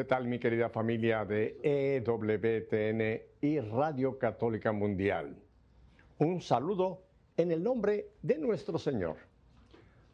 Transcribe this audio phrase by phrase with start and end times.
[0.00, 5.36] ¿Qué tal mi querida familia de EWTN y Radio Católica Mundial?
[6.16, 7.02] Un saludo
[7.36, 9.16] en el nombre de nuestro Señor.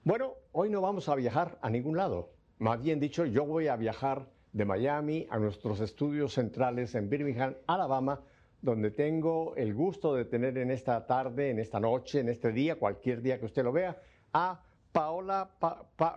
[0.02, 2.30] Bueno, hoy no vamos a viajar a ningún lado.
[2.58, 7.54] Más bien dicho, yo voy a viajar de Miami a nuestros estudios centrales en Birmingham,
[7.68, 8.20] Alabama,
[8.60, 12.74] donde tengo el gusto de tener en esta tarde, en esta noche, en este día,
[12.74, 14.65] cualquier día que usted lo vea, a
[14.96, 15.46] Paola,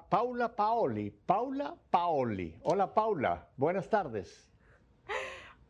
[0.09, 1.11] Paula Paoli.
[1.11, 2.55] Paula Paoli.
[2.63, 4.49] Hola Paula, buenas tardes.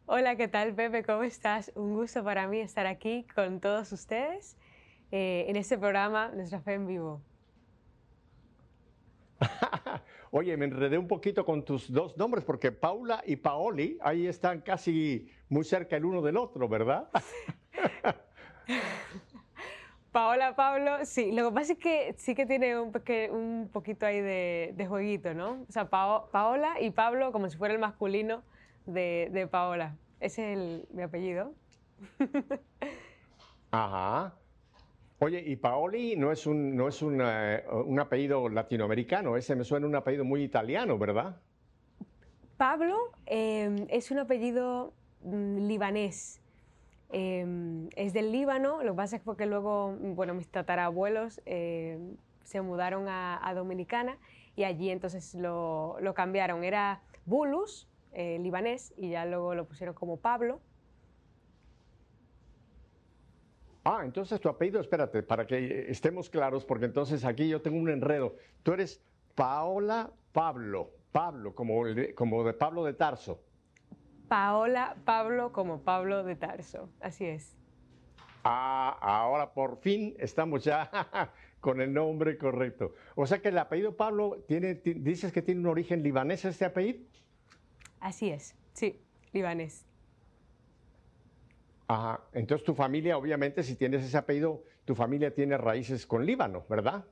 [0.05, 1.03] Hola, ¿qué tal Pepe?
[1.03, 1.71] ¿Cómo estás?
[1.73, 4.59] Un gusto para mí estar aquí con todos ustedes
[5.11, 7.23] eh, en este programa Nuestra Fe en Vivo.
[10.29, 14.61] Oye, me enredé un poquito con tus dos nombres porque Paula y Paoli ahí están
[14.61, 17.09] casi muy cerca el uno del otro, ¿verdad?
[20.11, 22.91] Paola, Pablo, sí, lo que pasa es que sí que tiene un,
[23.31, 25.65] un poquito ahí de, jueguito, ¿no?
[25.67, 28.41] O sea, Paola y Pablo como si fuera el masculino
[28.87, 29.95] de, Paola.
[30.19, 31.53] Ese es mi apellido.
[33.71, 34.33] Ajá.
[35.19, 37.21] Oye, y Paoli no es un, no es un
[37.99, 41.35] apellido latinoamericano, ese me suena un apellido muy italiano, ¿verdad?
[42.57, 46.38] Pablo eh, es un apellido mm, libanés.
[47.11, 52.61] Em, es del Líbano, lo que pasa es porque luego, bueno, mis tatarabuelos em, se
[52.61, 54.17] mudaron a, Dominicana
[54.55, 56.63] y allí entonces lo, lo cambiaron.
[56.63, 60.59] Era Bulus, eh, libanés, y ya luego lo pusieron como Pablo.
[63.83, 67.89] Ah, entonces tu apellido, espérate, para que estemos claros, porque entonces aquí yo tengo un
[67.89, 68.35] enredo.
[68.61, 69.01] Tú eres
[69.35, 71.83] Paola Pablo, Pablo, como,
[72.15, 73.39] como de Pablo de Tarso.
[74.29, 77.57] Paola Pablo como Pablo de Tarso, así es.
[78.43, 80.89] Ah, ahora por fin estamos ya
[81.59, 82.93] con el nombre correcto.
[83.15, 86.99] O sea que el apellido Pablo tiene, dices que tiene un origen libanés este apellido.
[87.99, 89.01] Así es, sí,
[89.33, 89.85] libanés.
[91.87, 96.63] Ajá, entonces tu familia, obviamente, si tienes ese apellido, tu familia tiene raíces con Líbano,
[96.69, 97.03] ¿verdad?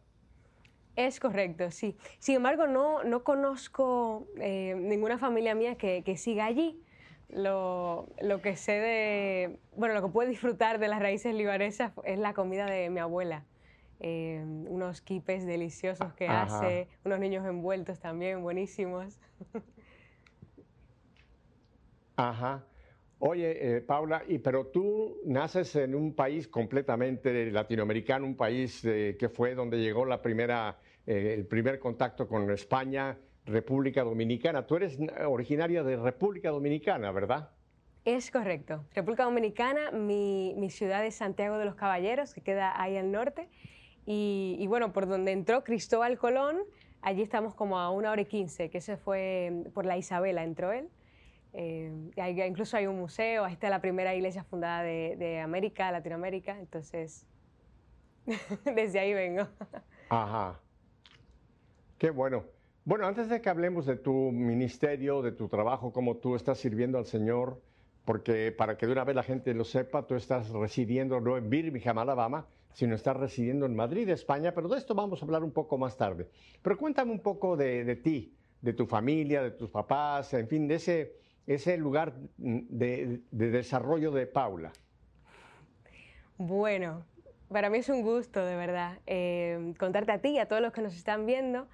[0.95, 1.97] Es correcto, sí.
[2.19, 6.79] Sin embargo, no, no conozco eh, ninguna familia mía que, que siga allí
[7.29, 8.07] lo,
[8.41, 12.65] que sé de, bueno, lo que puedo disfrutar de las raíces libanesas es la comida
[12.65, 13.45] de mi abuela.
[13.99, 19.19] Eh, unos quipes deliciosos que hace, unos niños envueltos también, buenísimos.
[22.15, 22.63] Ajá.
[23.19, 29.17] Oye, eh, Paula, y, pero tú naces en un país completamente latinoamericano, un país eh,
[29.17, 30.77] que fue donde llegó la primera,
[31.07, 33.17] el primer contacto con España,
[33.47, 34.67] República Dominicana.
[34.67, 37.49] Tú eres originaria de República Dominicana, ¿verdad?
[38.05, 38.85] Es correcto.
[38.93, 43.49] República Dominicana, mi, ciudad es Santiago de los Caballeros, que queda ahí al norte.
[44.05, 46.59] Y, bueno, por donde entró Cristóbal Colón,
[47.01, 50.71] allí estamos como a una hora y quince, que ese fue por la Isabela, entró
[50.71, 50.89] él.
[51.53, 51.91] Eh,
[52.47, 57.25] incluso hay un museo, ahí está la primera iglesia fundada de, de América, Latinoamérica, entonces
[58.75, 59.47] desde ahí vengo.
[60.09, 60.59] Ajá.
[61.97, 62.56] Qué bueno.
[62.87, 66.97] Bueno, antes de que hablemos de tu ministerio, de tu trabajo, cómo tú estás sirviendo
[66.97, 67.61] al Señor,
[68.05, 71.49] porque para que de una vez la gente lo sepa, tú estás residiendo no en
[71.49, 75.51] Birmingham, Alabama, sino estás residiendo en Madrid, España, pero de esto vamos a hablar un
[75.51, 76.29] poco más tarde.
[76.61, 80.75] Pero cuéntame un poco de, ti, de tu familia, de tus papás, en fin, de
[80.75, 84.71] ese, ese lugar de, desarrollo de Paula.
[86.37, 87.03] Bueno,
[87.49, 90.71] para mí es un gusto, de verdad, eh, contarte a ti y a todos los
[90.71, 91.67] que nos están viendo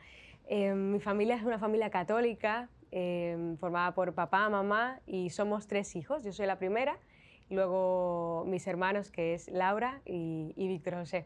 [0.45, 5.95] Em, mi familia es una familia católica em, formada por papá, mamá y somos tres
[5.95, 6.23] hijos.
[6.23, 6.97] Yo soy la primera,
[7.49, 11.25] y luego mis hermanos que es Laura y, Víctor José.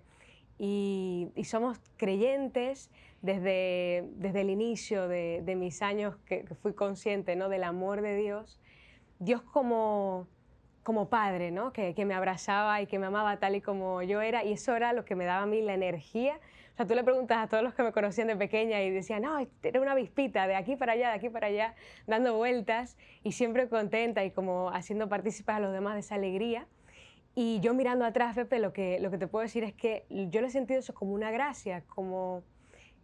[0.60, 2.90] Y, somos creyentes
[3.22, 7.50] desde, desde el inicio de, mis años que, fui consciente ¿no?
[7.50, 8.60] del amor de Dios.
[9.19, 10.28] Dios como,
[10.84, 11.74] como padre, ¿no?
[11.74, 14.75] que, que me abrazaba y que me amaba tal y como yo era y eso
[14.75, 16.40] era lo que me daba a mí la energía
[16.78, 19.24] o sea, tú le preguntas a todos los que me conocían de pequeña y decían,
[19.24, 21.74] no, era una avispita de aquí para allá, de aquí para allá,
[22.06, 26.68] dando vueltas y siempre contenta y como haciendo partícipes a los demás de esa alegría.
[27.34, 30.40] Y yo mirando atrás, Pepe, lo que, lo que te puedo decir es que yo
[30.40, 32.44] lo he sentido eso como una gracia, como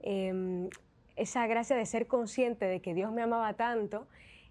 [0.02, 0.70] em,
[1.16, 4.08] esa gracia de ser consciente de que Dios me amaba tanto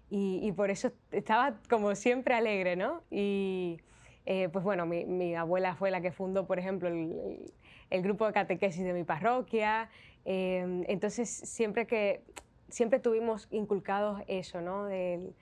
[0.09, 3.03] y, por eso estaba como siempre alegre, ¿no?
[3.09, 3.79] Y
[4.25, 7.53] eh, pues bueno, mi, abuela fue la que fundó, por ejemplo, el
[7.89, 9.89] grupo de catequesis de mi parroquia.
[10.25, 12.21] Em, entonces, siempre que
[12.69, 14.85] siempre tuvimos inculcados eso, ¿no?
[14.85, 15.33] Del,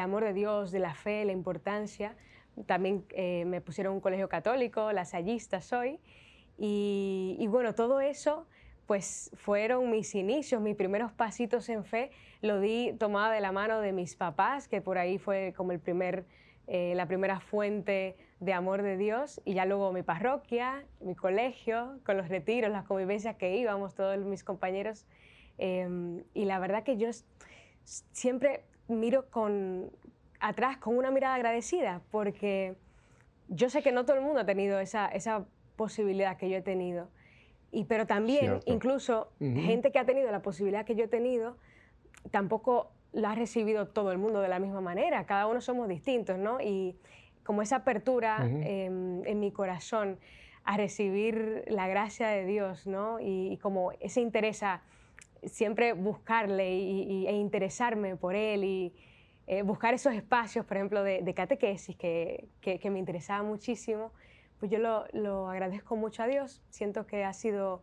[0.00, 2.14] amor de Dios, de la fe, la importancia.
[2.66, 5.98] También eh, me pusieron un colegio católico, lasallista soy.
[6.58, 8.46] Y, y, bueno, todo eso
[8.86, 12.10] pues fueron mis inicios, mis primeros pasitos en fe,
[12.42, 15.80] lo di tomada de la mano de mis papás, que por ahí fue como el
[15.80, 16.26] primer,
[16.66, 21.98] eh, la primera fuente de amor de Dios, y ya luego mi parroquia, mi colegio,
[22.04, 25.06] con los retiros, las convivencias que íbamos, todos mis compañeros.
[25.58, 27.08] Em, y la verdad que yo
[27.84, 29.90] siempre miro con,
[30.40, 32.76] atrás con una mirada agradecida, porque
[33.48, 35.44] yo sé que no todo el mundo ha tenido esa, esa
[35.76, 37.08] posibilidad que yo he tenido.
[37.70, 41.56] Y, pero también, incluso, gente que ha tenido la posibilidad que yo he tenido,
[42.30, 45.24] tampoco la ha recibido todo el mundo de la misma manera.
[45.26, 46.60] Cada uno somos distintos, ¿no?
[46.60, 46.96] Y
[47.44, 50.18] como esa apertura en mi corazón
[50.64, 53.20] a recibir la gracia de Dios, ¿no?
[53.20, 54.82] Y, como ese interés a
[55.44, 58.94] siempre buscarle y, e interesarme por Él y
[59.46, 64.10] eh, buscar esos espacios, por ejemplo, de, catequesis que, que, que me interesaba muchísimo
[64.58, 66.62] pues yo lo, lo, agradezco mucho a Dios.
[66.70, 67.82] Siento que ha sido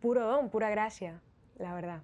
[0.00, 1.22] puro don, pura gracia,
[1.56, 2.02] la verdad.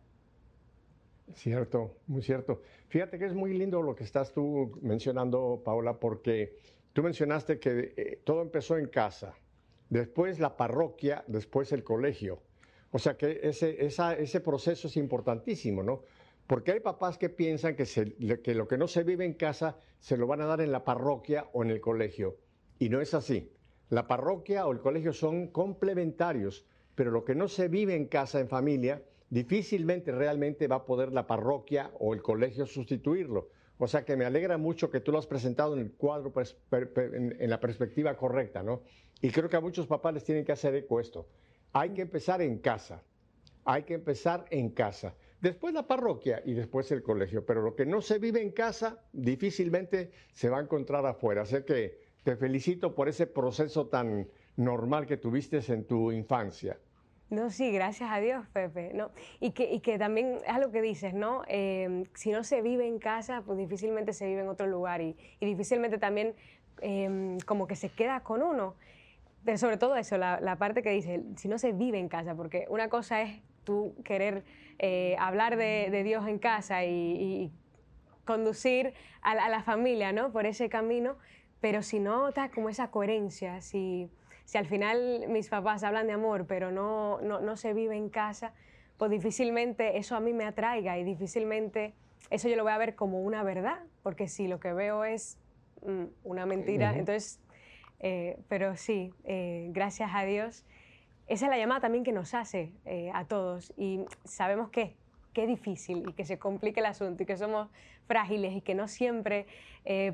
[1.34, 2.62] Cierto, muy cierto.
[2.88, 6.56] Fíjate que es muy lindo lo que estás tú mencionando, Paola, porque
[6.96, 9.34] tú mencionaste que eh, todo empezó en casa,
[9.90, 12.40] después la parroquia, después el colegio.
[12.90, 16.04] O sea que ese, ese proceso es importantísimo, ¿no?
[16.46, 17.84] Porque hay papás que piensan que,
[18.42, 20.84] que lo que no se vive en casa se lo van a dar en la
[20.84, 22.38] parroquia o en el colegio.
[22.78, 23.52] Y no es así.
[23.90, 26.64] La parroquia o el colegio son complementarios,
[26.94, 31.12] pero lo que no se vive en casa, en familia, difícilmente realmente va a poder
[31.12, 33.50] la parroquia o el colegio sustituirlo.
[33.78, 36.56] O sea que me alegra mucho que tú lo has presentado en el cuadro, pues,
[36.72, 38.82] en la perspectiva correcta, ¿no?
[39.20, 41.28] Y creo que a muchos papás les tienen que hacer eco esto.
[41.72, 43.02] Hay que empezar en casa.
[43.64, 45.14] Hay que empezar en casa.
[45.40, 47.44] Después la parroquia y después el colegio.
[47.44, 51.42] Pero lo que no se vive en casa difícilmente se va a encontrar afuera.
[51.42, 56.78] Así que te felicito por ese proceso tan normal que tuviste en tu infancia.
[57.28, 58.92] No, sí, gracias a Dios, Pepe.
[58.94, 59.10] ¿no?
[59.40, 61.42] Y, que, y que también es lo que dices, ¿no?
[61.48, 65.16] Em, si no se vive en casa, pues difícilmente se vive en otro lugar y,
[65.40, 66.34] y difícilmente también
[66.80, 68.76] em, como que se queda con uno.
[69.44, 72.66] Pero sobre todo eso, la, parte que dice, si no se vive en casa, porque
[72.68, 74.44] una cosa es tú querer
[74.78, 77.52] eh, hablar de, Dios en casa y,
[78.24, 78.92] conducir
[79.22, 80.32] a, a, la familia, ¿no?
[80.32, 81.16] Por ese camino,
[81.60, 84.10] pero si no está como esa coherencia, si,
[84.46, 88.08] si al final mis papás hablan de amor, pero no, no, no, se vive en
[88.08, 88.52] casa,
[88.96, 91.94] pues difícilmente eso a mí me atraiga y difícilmente
[92.30, 95.36] eso yo lo voy a ver como una verdad, porque si lo que veo es
[95.84, 97.40] mm, una mentira, entonces,
[97.98, 100.64] eh, pero sí, eh, gracias a Dios,
[101.26, 104.94] esa es la llamada también que nos hace eh, a todos y sabemos que
[105.32, 107.68] qué difícil y que se complica el asunto y que somos
[108.06, 109.46] frágiles y que no siempre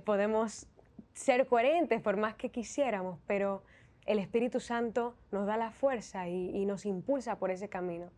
[0.05, 0.67] podemos
[1.13, 3.63] ser coherentes por más que quisiéramos, pero
[4.07, 8.11] el Espíritu Santo nos da la fuerza y, nos impulsa por ese camino.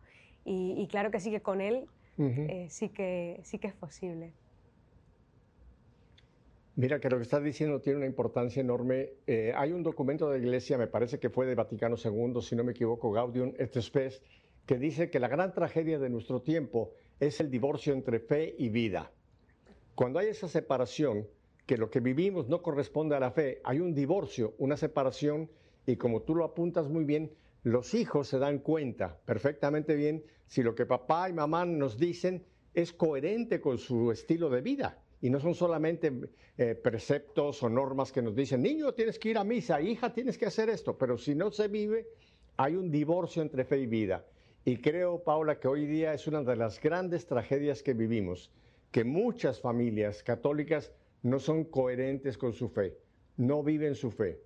[0.43, 1.87] Y, claro que sí que con Él
[2.17, 4.33] eh, sí, que, sí que es posible.
[6.77, 9.13] Mira que lo que estás diciendo tiene una importancia enorme.
[9.27, 12.55] Eh, hay un documento de la Iglesia, me parece que fue de Vaticano II, si
[12.55, 14.21] no me equivoco, Gaudium et Spes,
[14.65, 18.69] que dice que la gran tragedia de nuestro tiempo es el divorcio entre fe y
[18.69, 19.11] vida.
[19.95, 21.27] Cuando hay esa separación,
[21.65, 25.49] que lo que vivimos no corresponde a la fe, hay un divorcio, una separación,
[25.85, 27.31] y como tú lo apuntas muy bien,
[27.63, 32.45] los hijos se dan cuenta perfectamente bien si lo que papá y mamá nos dicen
[32.73, 35.01] es coherente con su estilo de vida.
[35.21, 36.11] Y no son solamente
[36.57, 40.37] eh, preceptos o normas que nos dicen, niño, tienes que ir a misa, hija, tienes
[40.37, 42.07] que hacer esto, pero si no se vive,
[42.57, 44.25] hay un divorcio entre fe y vida.
[44.65, 48.51] Y creo, Paula, que hoy día es una de las grandes tragedias que vivimos,
[48.91, 50.91] que muchas familias católicas
[51.23, 52.97] no son coherentes con su fe,
[53.37, 54.39] no viven su fe.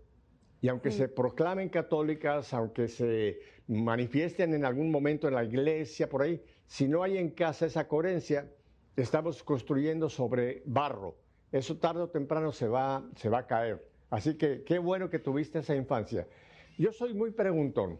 [0.61, 6.21] Y aunque se proclamen católicas, aunque se manifiesten en algún momento en la iglesia, por
[6.21, 8.51] ahí, si no hay en casa esa coherencia,
[8.95, 11.15] estamos construyendo sobre barro.
[11.51, 13.87] Eso tarde o temprano se va, se va a caer.
[14.09, 16.27] Así que qué bueno que tuviste esa infancia.
[16.77, 17.99] Yo soy muy preguntón.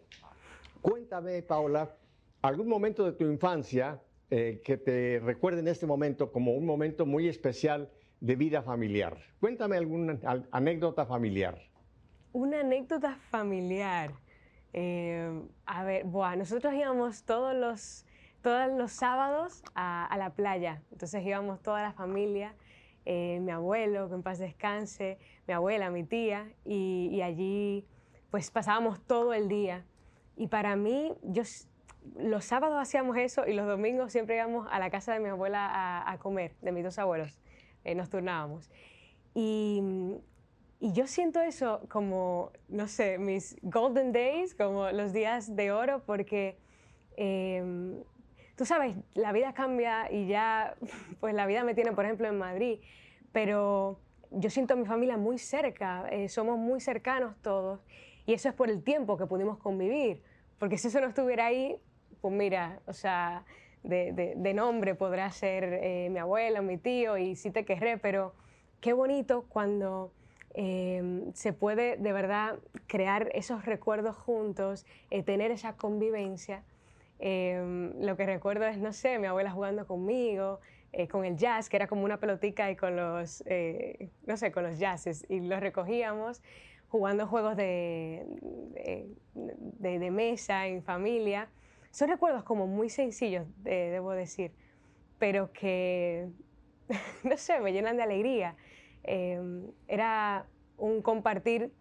[0.81, 1.95] Cuéntame, Paula,
[2.41, 7.05] algún momento de tu infancia eh, que te recuerde en este momento como un momento
[7.05, 7.89] muy especial
[8.19, 9.17] de vida familiar.
[9.39, 10.19] Cuéntame alguna
[10.51, 11.68] anécdota familiar.
[12.31, 14.11] Una anécdota familiar.
[14.73, 18.05] Eh, a ver, nosotros íbamos todos los,
[18.41, 20.81] todos los sábados a, la playa.
[20.91, 22.53] Entonces íbamos toda la familia,
[23.05, 25.17] eh, mi abuelo, que en paz descanse,
[25.47, 27.85] mi abuela, mi tía, y, allí
[28.29, 29.83] pues pasábamos todo el día.
[30.35, 31.41] Y para mí, yo
[32.15, 35.65] los sábados hacíamos eso y los domingos siempre íbamos a la casa de mi abuela
[35.65, 37.39] a, a comer, de mis dos abuelos.
[37.83, 38.69] Eh, nos turnábamos.
[39.33, 39.81] Y,
[40.79, 46.03] y, yo siento eso como, no sé, mis golden days, como los días de oro,
[46.05, 46.57] porque
[47.17, 48.03] em,
[48.55, 50.75] tú sabes, la vida cambia y ya,
[51.19, 52.79] pues la vida me tiene, por ejemplo, en Madrid,
[53.31, 53.99] pero
[54.31, 57.79] yo siento a mi familia muy cerca, eh, somos muy cercanos todos
[58.25, 60.21] y eso es por el tiempo que pudimos convivir,
[60.59, 61.77] porque si eso no estuviera ahí,
[62.21, 63.45] pues mira, o sea,
[63.83, 68.33] de, nombre podrá ser eh, mi abuela, mi tío y sí te querré, pero
[68.81, 70.11] qué bonito cuando
[70.61, 76.65] em, se puede de verdad crear esos recuerdos juntos, eh, tener esa convivencia.
[77.19, 80.59] Em, lo que recuerdo es, no sé, mi abuela jugando conmigo,
[80.91, 84.51] eh, con el jazz, que era como una pelotica y con los, eh, no sé,
[84.51, 86.41] con los jazzes, y los recogíamos
[86.89, 88.25] jugando juegos de,
[89.35, 91.47] de, mesa en familia.
[91.91, 94.51] Son recuerdos como muy sencillos, debo decir,
[95.19, 96.27] pero que,
[97.23, 98.57] no sé, me llenan de alegría.
[99.03, 100.45] Em, era
[100.77, 101.71] un compartir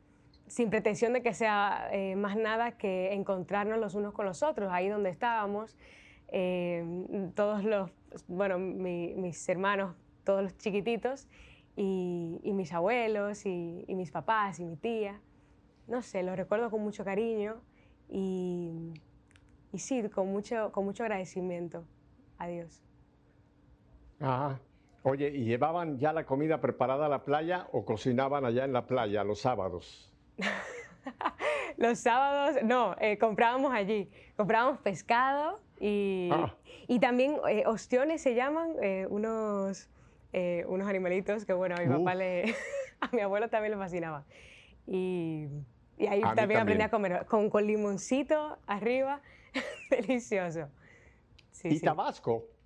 [0.46, 4.70] sin pretensión de que sea eh, más nada que encontrarnos los unos con los otros,
[4.72, 5.76] ahí donde estábamos.
[6.28, 7.90] Em, todos los
[8.26, 9.94] bueno, mis hermanos,
[10.24, 11.28] todos los chiquititos,
[11.76, 15.20] y, mis abuelos, y, mis papás, y mi tía.
[15.86, 17.60] No sé, los recuerdo con mucho cariño
[18.10, 18.92] y,
[19.72, 21.84] y sí, con mucho, con mucho agradecimiento
[22.36, 22.82] a Dios.
[24.20, 24.60] Ajá.
[25.02, 28.86] Oye, ¿y llevaban ya la comida preparada a la playa o cocinaban allá en la
[28.86, 30.12] playa los sábados?
[31.76, 34.10] los sábados, no, eh, comprábamos allí.
[34.36, 36.54] Comprábamos pescado y, ah.
[36.88, 39.88] y también eh, ostiones se llaman, eh, unos,
[40.32, 42.54] eh, unos animalitos que, bueno, a mi papá le.
[43.00, 44.24] a mi abuelo también le fascinaba.
[44.86, 45.46] Y,
[45.96, 49.22] y ahí también, aprendí a comer con, con limoncito arriba.
[49.90, 50.68] Delicioso.
[51.62, 52.57] y Tabasco.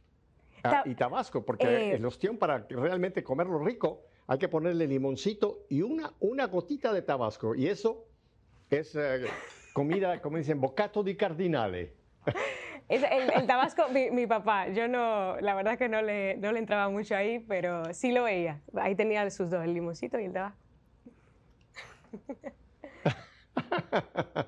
[0.64, 5.82] Ah, y Tabasco, porque el ostión, para realmente comerlo rico, hay que ponerle limoncito y
[5.82, 7.54] una, una gotita de Tabasco.
[7.54, 8.06] Y eso
[8.70, 8.96] es
[9.72, 11.94] comida, como dicen, bocato di cardinale
[12.88, 17.16] el, Tabasco, mi, papá, yo no, la verdad que no le, no le entraba mucho
[17.16, 18.60] ahí, pero sí lo veía.
[18.74, 20.58] Ahí tenía sus dos, el limoncito y el Tabasco.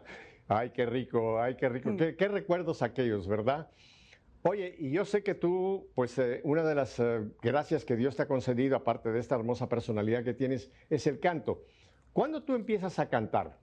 [0.49, 1.91] ay, qué rico, ay, qué rico.
[1.91, 1.97] Mm.
[2.19, 3.69] Qué, recuerdos aquellos, ¿verdad?
[4.47, 8.15] Oye, y yo sé que tú, pues eh, una de las eh, gracias que Dios
[8.15, 11.63] te ha concedido, aparte de esta hermosa personalidad que tienes, es el canto.
[12.13, 13.59] ¿Cuándo tú empiezas a cantar?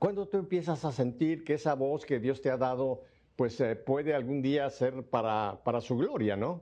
[0.00, 3.02] ¿Cuándo tú empiezas a sentir que esa voz que Dios te ha dado
[3.36, 6.60] pues eh, puede algún día ser para, su gloria, ¿no?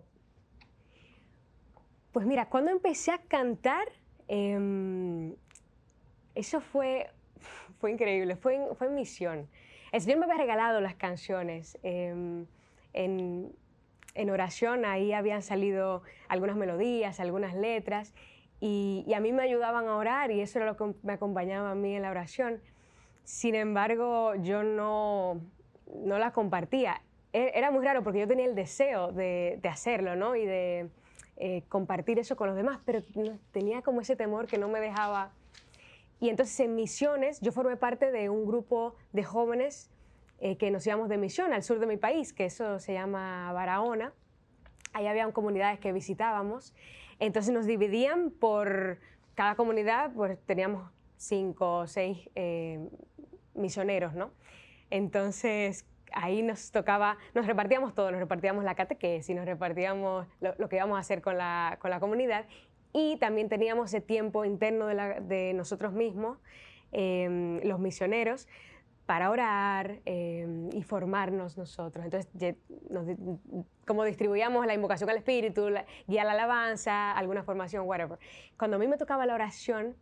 [2.13, 3.89] Pues mira, cuando empecé a cantar,
[4.29, 5.35] em,
[6.35, 7.09] eso fue,
[7.81, 9.49] fue increíble, fue fue misión.
[9.91, 11.79] El Señor me había regalado las canciones.
[12.99, 18.13] En, oración ahí habían salido algunas melodías, algunas letras,
[18.61, 21.75] y, a mí me ayudaban a orar y eso era lo que me acompañaba a
[21.77, 22.61] mí en la oración.
[23.23, 25.41] Sin embargo, yo no,
[26.05, 27.01] no la compartía.
[27.33, 30.35] E, era muy raro porque yo tenía el deseo de, hacerlo, ¿no?
[30.35, 30.91] Y de
[31.37, 33.05] eh, compartir eso con los demás, pero
[33.53, 35.31] tenía como ese temor que no me dejaba.
[36.19, 39.93] Y entonces en misiones, yo formé parte de un grupo de jóvenes
[40.41, 43.53] eh, que nos íbamos de misión al sur de mi país, que eso se llama
[43.53, 44.13] Barahona.
[44.93, 46.75] Ahí había comunidades que visitábamos.
[47.19, 48.99] Entonces nos dividían por
[49.35, 52.89] cada comunidad, pues teníamos cinco o seis eh,
[53.55, 54.31] misioneros, ¿no?
[54.91, 60.77] Entonces, ahí nos tocaba, nos repartíamos todo, nos repartíamos la catequesis, nos repartíamos lo, que
[60.77, 62.47] íbamos a hacer con la, comunidad
[62.93, 66.39] y también teníamos ese tiempo interno de, nosotros mismos,
[66.93, 68.49] em, los misioneros,
[69.09, 72.05] para orar em, y formarnos nosotros.
[72.05, 72.57] Entonces,
[73.87, 78.19] como distribuíamos la invocación al Espíritu, la, guía la alabanza, alguna formación, whatever.
[78.59, 79.97] Cuando a mí me tocaba la oración,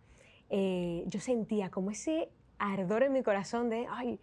[0.50, 4.18] eh, yo sentía como ese ardor en mi corazón de, ay,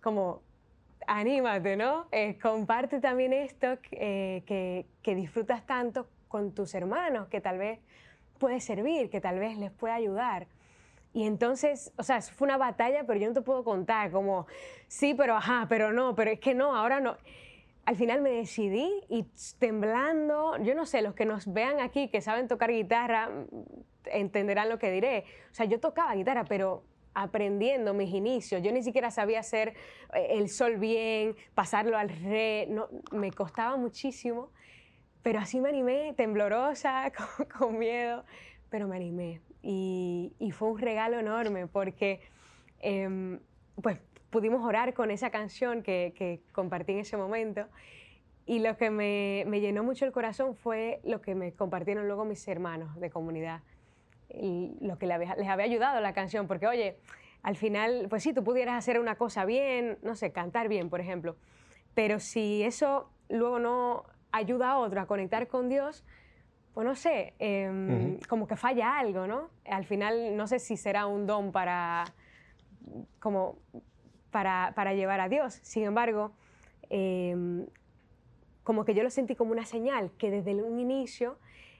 [0.00, 0.42] como
[1.08, 2.06] anímate, ¿no?
[2.12, 7.80] Eh, comparte también esto eh, que, que, disfrutas tanto con tus hermanos, que tal vez
[8.38, 10.46] puede servir, que tal vez les pueda ayudar.
[11.12, 14.46] Y entonces, o sea, fue una batalla, pero yo no te puedo contar como,
[14.86, 17.16] sí, pero ajá, pero no, pero es que no, ahora no.
[17.84, 19.24] Al final me decidí y
[19.58, 23.30] temblando, yo no sé, los que nos vean aquí, que saben tocar guitarra,
[24.04, 25.24] entenderán lo que diré.
[25.50, 28.62] O sea, yo tocaba guitarra, pero aprendiendo mis inicios.
[28.62, 29.74] Yo ni siquiera sabía hacer
[30.14, 34.50] eh, el sol bien, pasarlo al re, no, me costaba muchísimo,
[35.22, 37.12] pero así me animé, temblorosa,
[37.58, 38.24] con, miedo,
[38.68, 39.40] pero me animé.
[39.62, 42.20] Y, fue un regalo enorme porque
[42.80, 43.40] em,
[43.82, 43.98] pues
[44.30, 47.66] pudimos orar con esa canción que, compartí en ese momento.
[48.46, 52.24] Y lo que me, me llenó mucho el corazón fue lo que me compartieron luego
[52.24, 53.60] mis hermanos de comunidad
[54.80, 56.96] lo que les había ayudado la canción, porque oye,
[57.42, 61.00] al final, pues sí, tú pudieras hacer una cosa bien, no sé, cantar bien, por
[61.00, 61.36] ejemplo,
[61.94, 66.04] pero si eso luego no ayuda a otro a conectar con Dios,
[66.74, 69.50] pues no sé, em, como que falla algo, ¿no?
[69.66, 72.04] Al final no sé si será un don para,
[73.18, 73.58] como
[74.30, 75.54] para, para llevar a Dios.
[75.62, 76.32] Sin embargo,
[76.88, 77.66] em,
[78.62, 81.38] como que yo lo sentí como una señal, que desde un inicio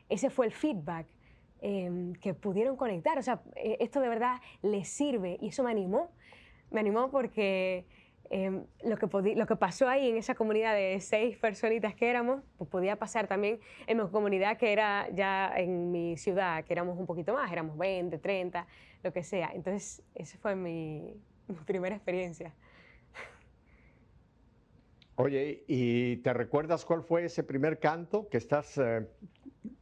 [0.09, 1.07] ese fue el feedback
[1.63, 3.17] em, que pudieron conectar.
[3.17, 6.11] O sea, eh, esto de verdad les sirve y eso me animó.
[6.71, 7.87] Me animó porque
[8.33, 12.45] Em, lo, que lo que pasó ahí en esa comunidad de seis personitas que éramos,
[12.59, 13.59] pues podía pasar también
[13.89, 17.77] en mi comunidad que era ya en mi ciudad, que éramos un poquito más, éramos
[17.77, 18.69] 20, 30,
[19.03, 19.51] lo que sea.
[19.53, 21.13] Entonces, esa fue mi,
[21.67, 22.55] primera experiencia.
[25.17, 29.09] Oye, ¿y te recuerdas cuál fue ese primer canto que estás eh,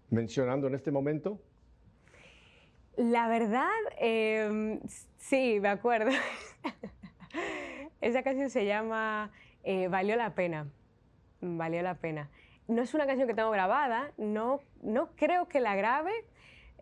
[0.09, 1.39] mencionando en este momento?
[2.97, 4.81] La verdad, em,
[5.19, 6.11] sí, me acuerdo.
[8.01, 9.33] Esa canción se llama
[9.65, 10.67] eh, Valió la pena.
[11.41, 12.31] Valió la pena.
[12.69, 16.13] No es una canción que tengo grabada, no, no creo que la grabe,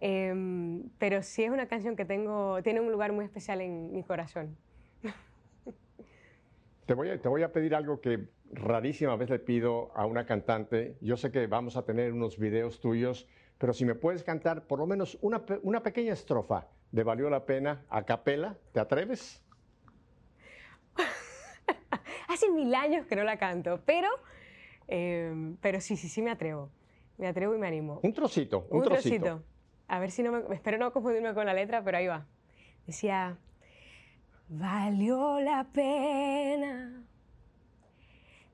[0.00, 4.02] em, pero sí es una canción que tengo, tiene un lugar muy especial en mi
[4.02, 4.56] corazón.
[6.87, 10.25] Te voy, a, te voy a pedir algo que rarísima vez le pido a una
[10.25, 10.96] cantante.
[11.00, 13.26] Yo sé que vamos a tener unos videos tuyos,
[13.58, 17.44] pero si me puedes cantar por lo menos una, una pequeña estrofa de Valió la
[17.44, 19.46] pena a capela, ¿te atreves?
[22.37, 24.11] Hace mil años que no la canto, pero,
[24.88, 26.69] em, pero sí, sí, sí me atrevo.
[27.16, 27.99] Me atrevo y me animo.
[28.02, 29.43] Un trocito, un, trocito.
[29.88, 30.55] A ver si no me...
[30.55, 32.26] Espero no confundirme con la letra, pero ahí va.
[32.87, 33.38] Decía,
[34.50, 37.06] valió la pena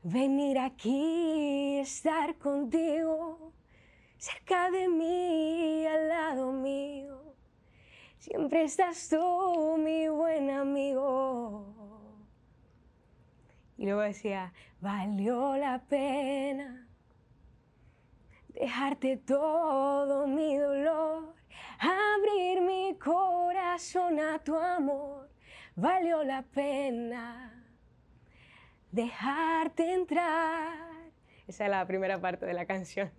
[0.04, 3.52] venir aquí, estar contigo,
[4.16, 7.35] cerca de mí, al lado mío.
[8.20, 11.81] Siempre estás tú, mi buen amigo.
[13.82, 16.86] Y luego decía, valió la pena
[18.50, 21.34] dejarte todo mi dolor,
[21.80, 25.28] abrir mi corazón a tu amor,
[25.74, 27.66] valió la pena
[28.92, 31.10] dejarte entrar.
[31.48, 33.10] Esa es la primera parte de la canción.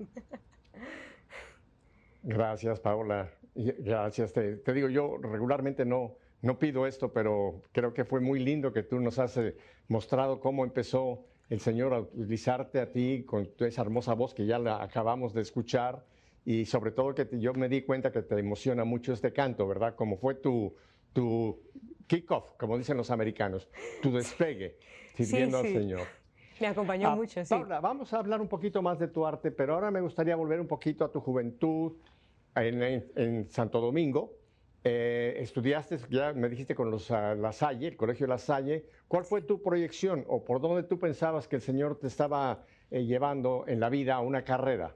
[2.23, 3.29] Gracias, Paula.
[3.53, 4.31] Gracias.
[4.31, 8.73] Te, te digo, yo regularmente no, no pido esto, pero creo que fue muy lindo
[8.73, 9.55] que tú nos has eh,
[9.87, 14.59] mostrado cómo empezó el Señor a utilizarte a ti con esa hermosa voz que ya
[14.59, 16.05] la acabamos de escuchar
[16.43, 19.95] y sobre todo que yo me di cuenta que te emociona mucho este canto, ¿verdad?
[19.95, 20.75] Como fue tu,
[21.13, 21.61] tu
[22.07, 23.69] kick-off, como dicen los americanos,
[24.01, 24.77] tu despegue,
[25.15, 26.01] sirviendo al Señor.
[26.59, 27.49] Me acompañó ah, mucho, sí.
[27.49, 30.59] Paula, vamos a hablar un poquito más de tu arte, pero ahora me gustaría volver
[30.59, 31.93] un poquito a tu juventud
[32.53, 32.83] en,
[33.15, 34.42] en Santo Domingo
[34.85, 38.85] eh, estudiaste, ya me dijiste con los uh, La Salle, el Colegio La Salle.
[39.07, 43.05] ¿Cuál fue tu proyección o por dónde tú pensabas que el Señor te estaba eh,
[43.05, 44.95] llevando en la vida a una carrera?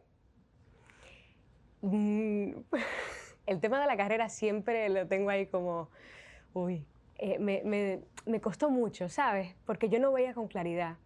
[1.82, 2.52] Mm,
[3.46, 5.90] el tema de la carrera siempre lo tengo ahí como,
[6.54, 6.86] uy,
[7.18, 9.56] eh, me, me, me, costó mucho, ¿sabes?
[9.66, 10.98] Porque yo no veía con claridad.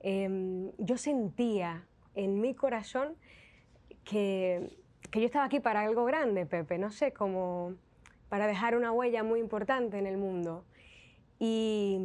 [0.00, 3.16] Em, yo sentía en mi corazón
[4.04, 4.76] que,
[5.10, 7.74] que yo estaba aquí para algo grande, Pepe, no sé, como
[8.28, 10.64] para dejar una huella muy importante en el mundo.
[11.38, 11.98] Y,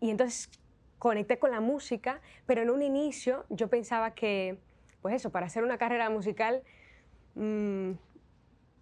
[0.00, 0.50] y entonces
[0.98, 4.58] conecté con la música, pero en un inicio yo pensaba que,
[5.00, 6.62] pues eso, para hacer una carrera musical,
[7.34, 7.92] mm,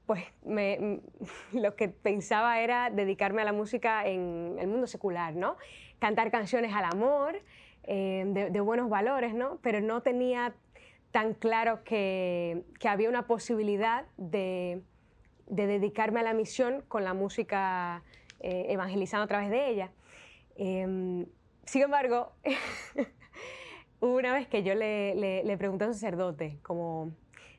[0.05, 1.00] pues me,
[1.53, 5.57] lo que pensaba era dedicarme a la música en el mundo secular, ¿no?
[5.98, 7.40] Cantar canciones al amor,
[7.85, 9.59] eh, de, de, buenos valores, ¿no?
[9.62, 10.55] Pero no tenía
[11.12, 14.83] tan claro que, que había una posibilidad de,
[15.51, 18.03] de dedicarme a la misión con la música
[18.39, 19.91] eh, evangelizando a través de ella.
[20.57, 21.27] Em,
[21.65, 22.33] sin embargo,
[24.01, 27.11] una vez que yo le, le, pregunté a un sacerdote, como,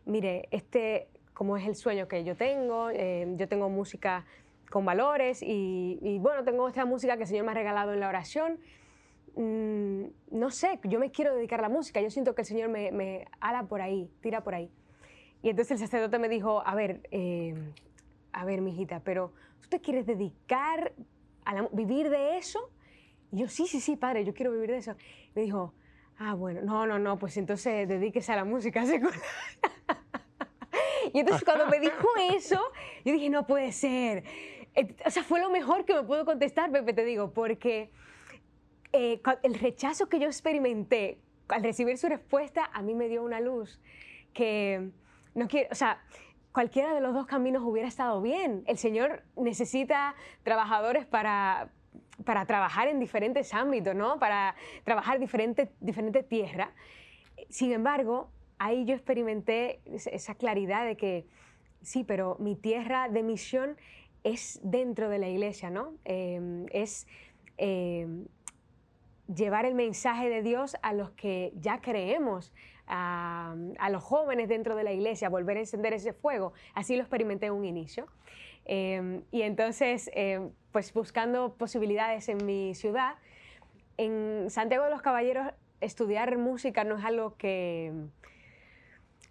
[0.06, 4.26] mire, este, como es el sueño que yo tengo, em, yo tengo música
[4.70, 8.08] con valores y, bueno, tengo esta música que el Señor me ha regalado en la
[8.08, 8.58] oración.
[9.36, 12.70] Mm, no sé, yo me quiero dedicar a la música, yo siento que el Señor
[12.70, 14.72] me, me ala por ahí, tira por ahí.
[15.42, 17.56] Y entonces el sacerdote me dijo, a ver, eh,
[18.32, 20.94] a ver, mijita, pero ¿tú te quieres dedicar
[21.46, 22.70] a vivir de eso?
[23.32, 24.96] Y yo, sí, sí, sí, padre, yo quiero vivir de eso.
[25.36, 25.74] me dijo,
[26.20, 29.20] ah, bueno, no, no, no, pues entonces dedíquese a la música secular.
[31.14, 32.60] y entonces cuando me dijo eso,
[33.04, 34.24] yo dije, no puede ser.
[35.06, 37.90] O sea, fue lo mejor que me pudo contestar, Pepe, te digo, porque
[38.94, 43.40] eh, el rechazo que yo experimenté al recibir su respuesta, a mí me dio una
[43.40, 43.82] luz
[44.34, 44.92] que
[45.36, 46.02] no quiero, o sea,
[46.52, 48.64] cualquiera de los dos caminos hubiera estado bien.
[48.68, 51.70] El Señor necesita trabajadores para,
[52.26, 54.20] para trabajar en diferentes ámbitos, ¿no?
[54.20, 56.70] Para trabajar diferentes diferente tierras.
[57.50, 61.28] Sin embargo, ahí yo experimenté esa claridad de que
[61.82, 63.78] sí, pero mi tierra de misión
[64.24, 65.96] es dentro de la iglesia, ¿no?
[66.06, 67.08] Em, es
[67.58, 68.28] em,
[69.34, 72.54] llevar el mensaje de Dios a los que ya creemos,
[72.92, 73.56] a,
[73.90, 76.54] los jóvenes dentro de la iglesia, volver a encender ese fuego.
[76.76, 78.08] Así lo experimenté en un inicio.
[78.66, 80.12] Em, y entonces,
[80.72, 83.16] pues buscando posibilidades en mi ciudad,
[83.98, 85.48] en Santiago de los Caballeros,
[85.80, 87.92] estudiar música no es algo que,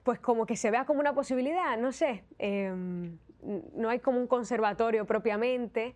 [0.03, 2.25] pues como que se vea como una posibilidad, no sé
[3.42, 5.94] no hay como un conservatorio propiamente.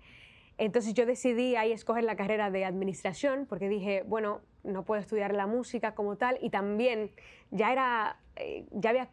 [0.57, 5.35] Entonces yo decidí ahí escoger la carrera de administración porque dije, bueno, no puedo estudiar
[5.35, 7.11] la música como tal y también
[7.51, 9.11] ya era, eh, ya había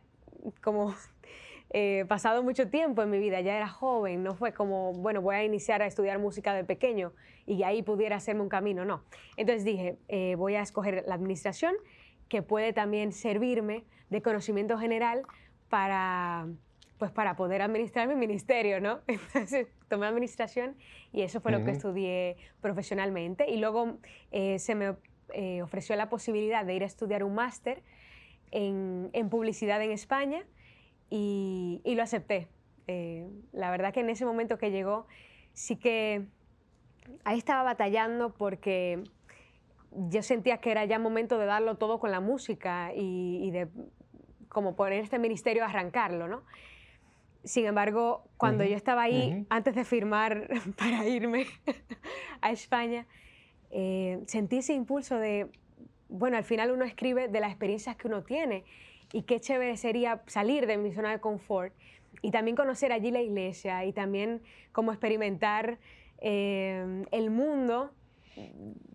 [0.62, 0.93] como
[1.71, 5.36] eh, pasado mucho tiempo en mi vida, ya era joven, no fue como, bueno, voy
[5.36, 7.13] a iniciar a estudiar música de pequeño
[7.47, 9.04] y ahí pudiera hacerme un camino, no.
[9.36, 11.73] Entonces dije, eh, voy a escoger la administración
[12.30, 15.23] que puede también servirme de conocimiento general
[15.69, 16.47] para
[17.02, 19.00] pues para poder administrar mi ministerio, ¿no?
[19.08, 20.76] Entonces tomé administración
[21.12, 23.50] y eso fue lo que estudié profesionalmente.
[23.50, 23.98] Y luego
[24.32, 24.94] eh, se me
[25.34, 27.82] eh, ofreció la posibilidad de ir a estudiar un máster
[28.52, 30.44] en, publicidad en España
[31.10, 32.50] y, lo acepté.
[32.86, 35.08] Eh, la verdad que en ese momento que llegó,
[35.54, 36.28] sí que
[37.24, 39.04] ahí estaba batallando porque
[39.92, 43.70] yo sentía que era ya momento de darlo todo con la música y, de
[44.50, 46.44] como poner este ministerio a arrancarlo, ¿no?
[47.43, 51.47] Sin embargo, cuando yo estaba ahí, antes de firmar para irme
[52.41, 53.08] a España,
[53.71, 55.49] eh, sentí ese impulso de,
[56.10, 58.63] bueno, al final uno escribe de las experiencias que uno tiene
[59.12, 61.73] y qué chévere sería salir de mi zona de confort
[62.21, 65.80] y también conocer allí la iglesia y también como experimentar
[66.19, 67.91] eh, el mundo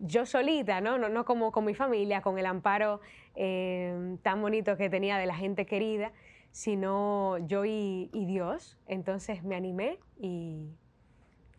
[0.01, 0.99] yo solita, ¿no?
[0.99, 3.01] No, como con mi familia, con el amparo
[3.35, 6.13] eh, tan bonito que tenía de la gente querida,
[6.57, 8.79] sino yo y, Dios.
[8.87, 10.71] Entonces me animé y,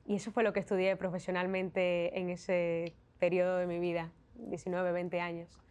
[0.08, 5.62] eso fue lo que estudié profesionalmente en ese periodo de mi vida, 19, 20 años.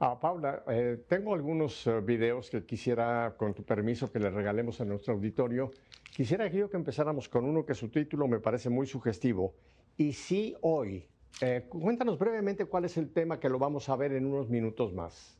[0.00, 4.80] Ah, Paula, eh, tengo algunos eh, videos que quisiera, con tu permiso, que le regalemos
[4.80, 5.70] a nuestro auditorio.
[6.16, 9.54] Quisiera yo que empezáramos con uno que su título me parece muy sugestivo.
[9.96, 11.06] Y sí hoy.
[11.42, 14.92] Eh, cuéntanos brevemente cuál es el tema que lo vamos a ver en unos minutos
[14.92, 15.39] más.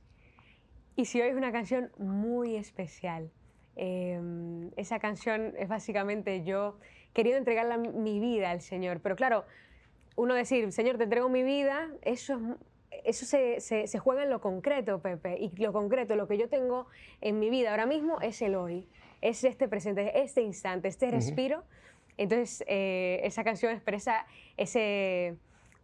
[1.00, 3.30] Y si hoy es una canción muy especial.
[3.74, 6.76] Em, esa canción es básicamente yo
[7.14, 9.00] queriendo entregar mi vida al Señor.
[9.00, 9.46] Pero claro,
[10.16, 12.38] uno decir, Señor, te entrego mi vida, eso,
[13.02, 15.38] eso se, se, juega en lo concreto, Pepe.
[15.40, 16.86] Y lo concreto, lo que yo tengo
[17.22, 18.86] en mi vida ahora mismo es el hoy.
[19.22, 21.64] Es este presente, este instante, este respiro.
[22.18, 24.26] Entonces, eh, esa canción expresa
[24.58, 25.38] ese,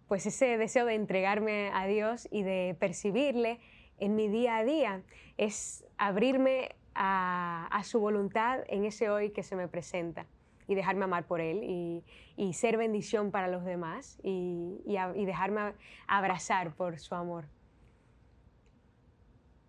[0.09, 3.61] pues ese deseo de entregarme a Dios y de percibirle
[3.99, 5.03] en mi día a día,
[5.37, 10.27] es abrirme a, su voluntad en ese hoy que se me presenta
[10.67, 11.63] y dejarme amar por Él
[12.37, 14.79] y, ser bendición para los demás y,
[15.25, 15.73] dejarme
[16.07, 17.45] abrazar por su amor.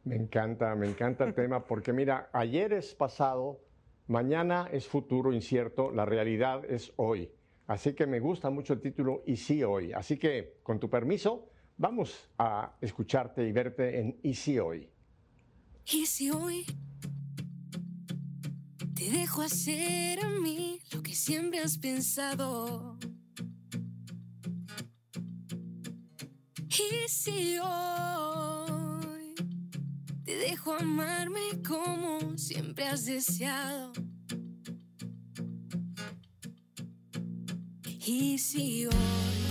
[0.04, 3.60] Me encanta, me encanta el tema porque mira, ayer es pasado,
[4.08, 7.30] mañana es futuro incierto, la realidad es hoy.
[7.68, 9.92] Así que me gusta mucho el título y sí hoy.
[9.92, 14.90] Así que, con tu permiso, Vamos a escucharte y verte en ¿Y si hoy?
[15.86, 16.66] ¿Y si hoy
[18.96, 22.98] te dejo hacer a mí lo que siempre has pensado?
[26.68, 29.36] ¿Y si hoy
[30.26, 33.94] te dejo amarme como siempre has deseado?
[38.04, 39.46] ¿Y si hoy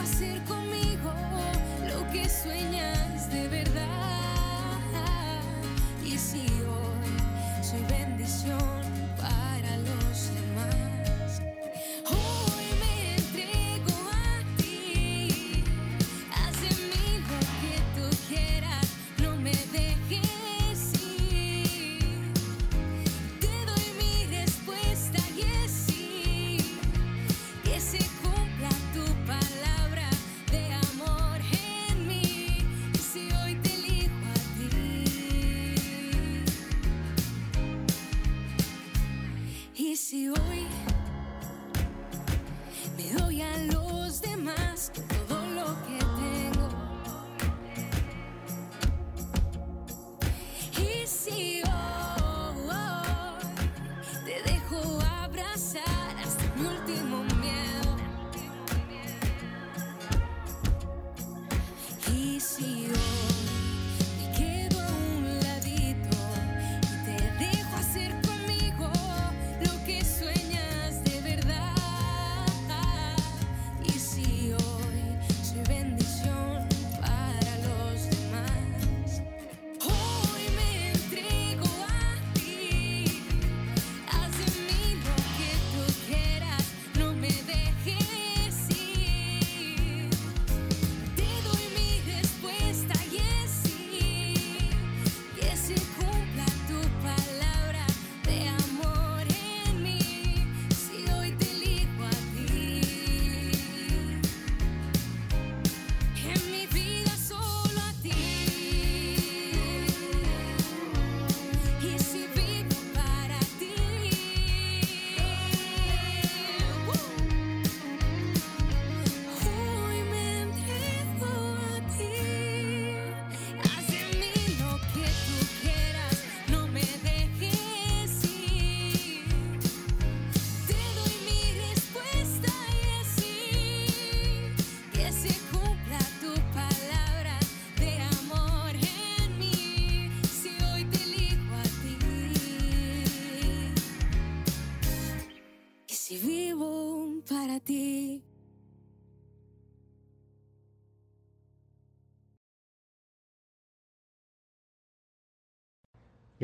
[0.00, 1.12] hacer conmigo
[1.88, 4.80] lo que sueñas de verdad.
[6.04, 8.83] Y si hoy soy bendición.
[40.14, 40.68] si hoy
[42.96, 46.68] me doy a los demás todo lo que tengo?
[50.78, 53.38] Y si hoy
[54.24, 57.33] te dejo abrazar hasta mi último momento.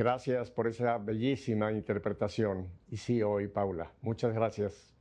[0.01, 2.71] Gracias por esa bellísima interpretación.
[2.89, 3.93] Y sí, hoy, Paula.
[4.01, 4.97] Muchas gracias.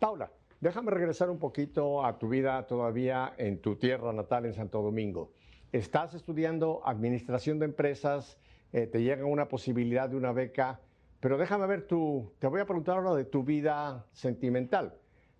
[0.00, 4.82] Paula, déjame regresar un poquito a tu vida todavía en tu tierra natal, en Santo
[4.82, 5.30] Domingo.
[5.70, 8.40] Estás estudiando administración de empresas,
[8.72, 10.80] eh, te llega una posibilidad de una beca,
[11.20, 14.98] pero déjame ver tu, te voy a preguntar ahora de tu vida sentimental.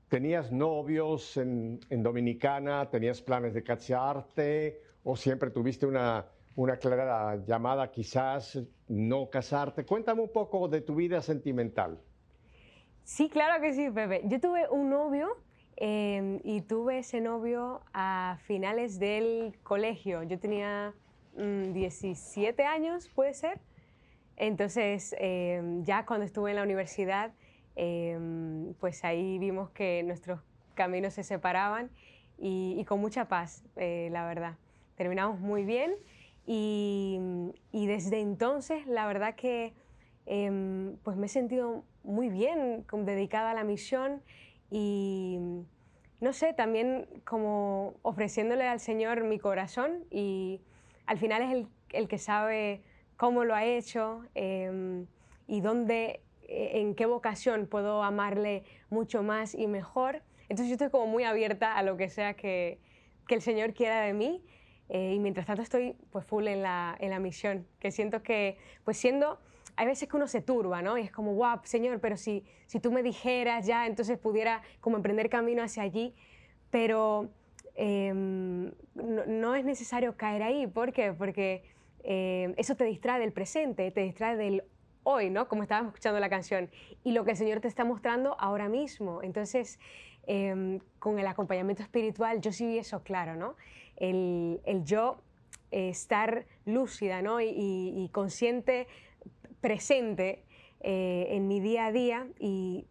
[0.09, 2.89] ¿Tenías novios en, en Dominicana?
[2.89, 4.83] ¿Tenías planes de casarte?
[5.03, 8.59] ¿O siempre tuviste una, una clara llamada quizás
[8.91, 9.87] no casarte?
[9.87, 12.01] Cuéntame un poco de tu vida sentimental.
[13.05, 14.23] Sí, claro que sí, Pepe.
[14.25, 15.29] Yo tuve un novio
[15.77, 20.25] em, y tuve ese novio a finales del colegio.
[20.25, 20.93] Yo tenía
[21.37, 23.61] 17 mm, años, puede ser.
[24.37, 27.33] Entonces, em, ya cuando estuve en la universidad,
[27.77, 30.41] em, pues ahí vimos que nuestros
[30.75, 31.91] caminos se separaban
[32.39, 34.57] y, con mucha paz, eh, la verdad.
[34.97, 35.95] Terminamos muy bien
[36.53, 39.73] y, desde entonces, la verdad que
[41.05, 44.21] pues me he sentido muy bien dedicada a la misión
[44.69, 45.39] y
[46.21, 50.61] no sé, también como ofreciéndole al Señor mi corazón y
[51.07, 52.83] al final es el, que sabe
[53.17, 55.07] cómo lo ha hecho em,
[55.47, 60.23] y dónde, e, en qué vocación puedo amarle mucho más y mejor.
[60.49, 62.79] Entonces yo estoy como muy abierta a lo que sea que,
[63.29, 64.43] que el Señor quiera de mí
[64.91, 68.59] eh, y mientras tanto estoy pues full en la, en la misión, que siento que
[68.85, 69.39] pues siendo
[69.77, 70.99] hay veces que uno se turba, ¿no?
[70.99, 74.97] Y es como, guau, Señor, pero si, si tú me dijeras ya, entonces pudiera como
[74.97, 76.15] emprender camino hacia allí,
[76.71, 77.31] pero
[77.77, 80.67] em, no, es necesario caer ahí.
[80.67, 81.15] ¿Por qué?
[81.15, 81.63] Porque
[82.03, 84.65] em, eso te distrae del presente, te distrae del
[85.03, 85.49] hoy, ¿no?
[85.49, 86.69] Como estábamos escuchando la canción,
[87.03, 89.23] y lo que el Señor te está mostrando ahora mismo.
[89.23, 89.79] Entonces,
[90.27, 93.57] em, con el acompañamiento espiritual, yo sí vi eso claro, ¿no?
[94.01, 95.23] El, yo
[95.71, 97.41] estar lúcida, ¿no?
[97.41, 98.89] y, y consciente
[99.61, 100.43] presente
[100.81, 102.87] eh, en mi día a día y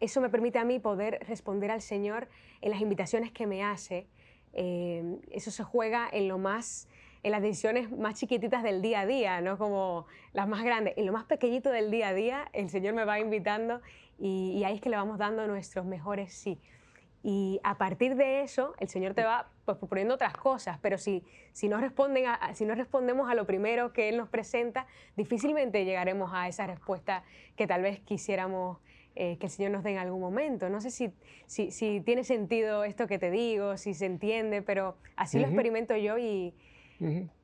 [0.00, 2.28] eso me permite a mí poder responder al Señor
[2.62, 4.06] en las invitaciones que me hace.
[4.54, 6.88] Eh, eso se juega en lo más
[7.22, 10.94] en las decisiones más chiquititas del día a día, no como las más grandes.
[10.96, 13.82] En lo más pequeñito del día a día, el Señor me va invitando
[14.18, 16.58] y, y ahí es que le vamos dando nuestros mejores sí.
[17.22, 21.22] Y a partir de eso, el Señor te va pues, proponiendo otras cosas, pero si,
[21.52, 26.30] si, no responden si no respondemos a lo primero que Él nos presenta, difícilmente llegaremos
[26.32, 27.22] a esa respuesta
[27.56, 28.78] que tal vez quisiéramos
[29.16, 30.70] eh, que el Señor nos dé en algún momento.
[30.70, 31.12] No sé si,
[31.44, 35.94] si, si, tiene sentido esto que te digo, si se entiende, pero así lo experimento
[35.96, 36.54] yo y,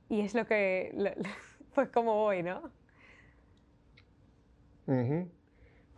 [0.09, 1.15] y es lo que,
[1.75, 2.71] pues como voy, ¿no?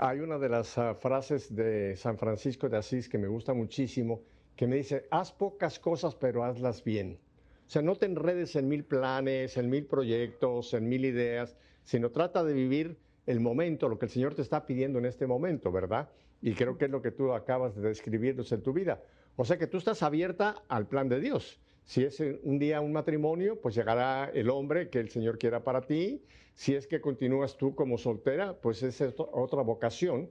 [0.01, 4.23] Hay una de las ah, frases de San Francisco de Asís que me gusta muchísimo,
[4.55, 7.19] que me dice, haz pocas cosas pero hazlas bien.
[7.67, 12.13] O sea, no te enredes en mil planes, en mil proyectos, en mil ideas, sino
[12.13, 15.73] trata de vivir el momento, lo que el Señor te está pidiendo en este momento,
[15.73, 16.09] ¿verdad?
[16.41, 19.03] Y creo que es lo que tú acabas de describirnos en tu vida.
[19.35, 21.59] O sea que tú estás abierta al plan de Dios.
[21.88, 25.81] Si es un día un matrimonio, pues llegará el hombre que el Señor quiera para
[25.81, 26.22] ti.
[26.53, 30.29] Si es que continúas tú como soltera, pues es otra vocación.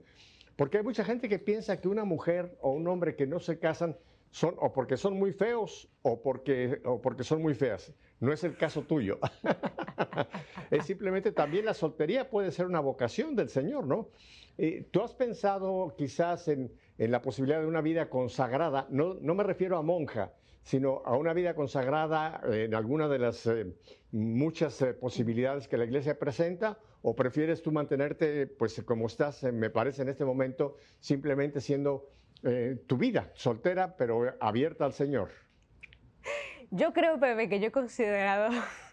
[0.54, 3.58] Porque hay mucha gente que piensa que una mujer o un hombre que no se
[3.58, 3.96] casan
[4.30, 7.92] son o porque son muy feos o porque, o porque son muy feas.
[8.20, 9.18] No es el caso tuyo.
[10.70, 14.10] es simplemente también la soltería puede ser una vocación del Señor, ¿no?
[14.58, 18.86] Eh, ¿Tú has pensado quizás en, en, la posibilidad de una vida consagrada?
[18.90, 20.32] No, no me refiero a monja,
[20.68, 23.72] sino a una vida consagrada en alguna de las eh,
[24.12, 29.52] muchas eh, posibilidades que la iglesia presenta, o prefieres tú mantenerte, pues como estás, eh,
[29.52, 32.10] me parece en este momento, simplemente siendo
[32.86, 35.30] tu vida soltera, pero abierta al Señor?
[36.70, 38.50] Yo creo, Pepe, que yo he considerado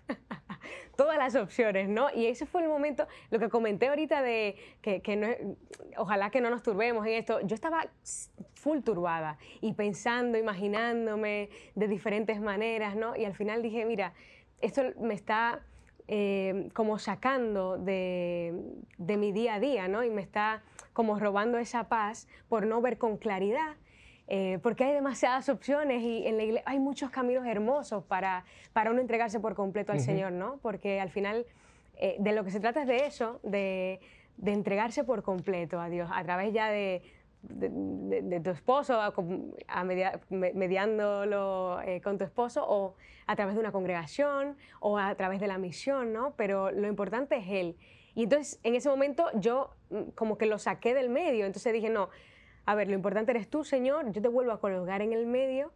[0.97, 2.07] todas las opciones, ¿no?
[2.15, 5.27] Y ese fue el momento, lo que comenté ahorita de que, no,
[5.97, 7.39] ojalá que no nos turbemos en esto.
[7.41, 7.85] Yo estaba
[8.65, 13.15] full turbada y pensando, imaginándome de diferentes maneras, ¿no?
[13.15, 14.13] Y al final dije, mira,
[14.59, 15.61] esto me está
[16.07, 18.59] eh, como sacando de,
[18.97, 20.03] de mi día a día, ¿no?
[20.03, 23.75] Y me está como robando esa paz por no ver con claridad
[24.27, 28.89] eh, porque hay demasiadas opciones y en la iglesia hay muchos caminos hermosos para, para
[28.89, 30.57] uno entregarse por completo al Señor, ¿no?
[30.63, 31.45] Porque al final
[31.97, 33.99] eh, de lo que se trata es de eso, de,
[34.37, 37.03] de, entregarse por completo a Dios, a través ya de,
[37.49, 39.83] de, tu esposo, a,
[40.31, 42.95] mediándolo eh, con tu esposo, o
[43.27, 46.33] a través de una congregación, o a través de la misión, ¿no?
[46.35, 47.77] Pero lo importante es Él.
[48.15, 51.89] Y entonces en ese momento yo mm, como que lo saqué del medio, entonces dije,
[51.89, 52.09] no,
[52.65, 55.71] a ver, lo importante eres tú, Señor, yo te vuelvo a colocar en el medio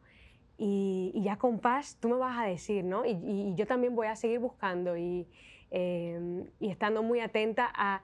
[0.57, 3.05] y, ya con paz tú me vas a decir, ¿no?
[3.05, 5.27] Y, yo también voy a seguir buscando y,
[5.71, 8.01] eh, y estando muy atenta a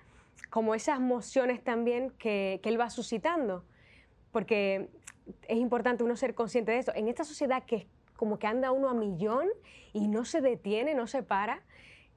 [0.50, 3.66] como esas emociones también que, Él va suscitando.
[4.32, 4.90] Porque
[5.48, 6.94] es importante uno ser consciente de esto.
[6.96, 9.48] En esta sociedad que como que anda uno a millón
[9.92, 11.62] y no se detiene, no se para,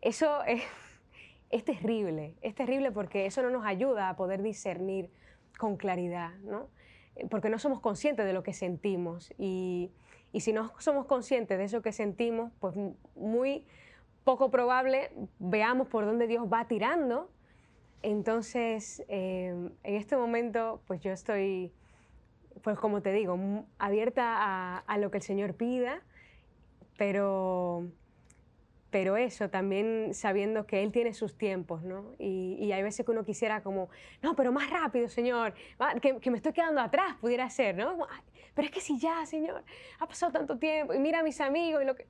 [0.00, 0.62] eso es,
[1.50, 5.10] es terrible, es terrible porque eso no nos ayuda a poder discernir
[5.58, 6.68] con claridad, ¿no?
[7.30, 9.90] Porque no somos conscientes de lo que sentimos y,
[10.32, 12.76] y si no somos conscientes de eso que sentimos, pues
[13.16, 13.66] muy
[14.24, 17.30] poco probable veamos por dónde Dios va tirando.
[18.02, 21.72] Entonces, eh, en este momento, pues yo estoy,
[22.62, 23.38] pues como te digo,
[23.78, 26.02] abierta a, a lo que el Señor pida,
[26.96, 27.88] pero
[28.90, 32.14] pero eso también sabiendo que Él tiene sus tiempos, ¿no?
[32.18, 33.90] Y, hay veces que uno quisiera como,
[34.22, 35.54] no, pero más rápido, Señor,
[36.00, 37.98] que, me estoy quedando atrás, pudiera ser, ¿no?
[38.54, 39.62] Pero es que si ya, Señor,
[39.98, 42.06] ha pasado tanto tiempo y mira a mis amigos y lo que...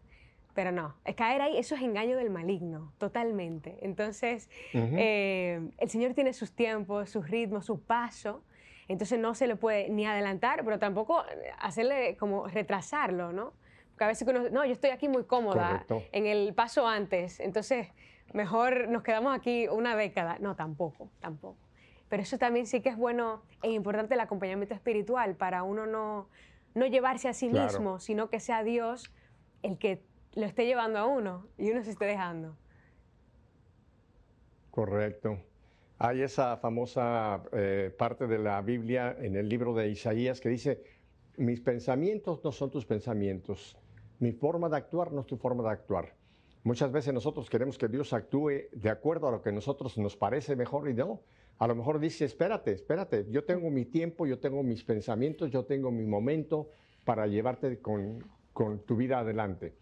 [0.58, 3.78] Pero no, es caer ahí, eso es engaño del maligno, totalmente.
[3.80, 8.42] Entonces, eh, el Señor tiene sus tiempos, sus ritmos, su paso,
[8.88, 11.22] entonces no se le puede ni adelantar, pero tampoco
[11.60, 13.52] hacerle como retrasarlo, ¿no?
[13.90, 17.86] Porque a veces uno, no, yo estoy aquí muy cómoda en el paso antes, entonces
[18.32, 20.38] mejor nos quedamos aquí una década.
[20.40, 21.60] No, tampoco, tampoco.
[22.08, 26.28] Pero eso también sí que es bueno e importante el acompañamiento espiritual para uno no,
[26.74, 29.12] no llevarse a sí mismo, sino que sea Dios
[29.62, 30.07] el que
[30.38, 32.57] lo esté llevando a uno y uno se esté dejando.
[34.70, 35.38] Correcto.
[35.98, 40.85] Hay esa famosa eh, parte de la Biblia en el libro de Isaías que dice,
[41.37, 43.77] mis pensamientos no son tus pensamientos,
[44.20, 46.14] mi forma de actuar no es tu forma de actuar.
[46.62, 50.16] Muchas veces nosotros queremos que Dios actúe de acuerdo a lo que a nosotros nos
[50.16, 51.20] parece mejor y no.
[51.59, 55.64] A lo mejor dice, espérate, espérate, yo tengo mi tiempo, yo tengo mis pensamientos, yo
[55.64, 56.70] tengo mi momento
[57.05, 58.24] para llevarte con,
[58.87, 59.74] tu vida adelante.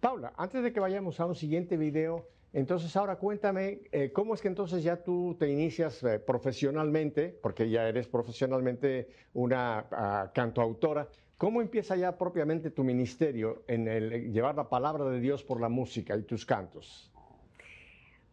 [0.00, 4.40] Paula, antes de que vayamos a un siguiente video, entonces ahora cuéntame, eh, ¿cómo es
[4.40, 11.08] que entonces ya tú te inicias eh, profesionalmente, porque ya eres profesionalmente una uh, cantoautora,
[11.38, 15.68] ¿Cómo empieza ya propiamente tu ministerio en el llevar la palabra de Dios por la
[15.68, 17.12] música y tus cantos?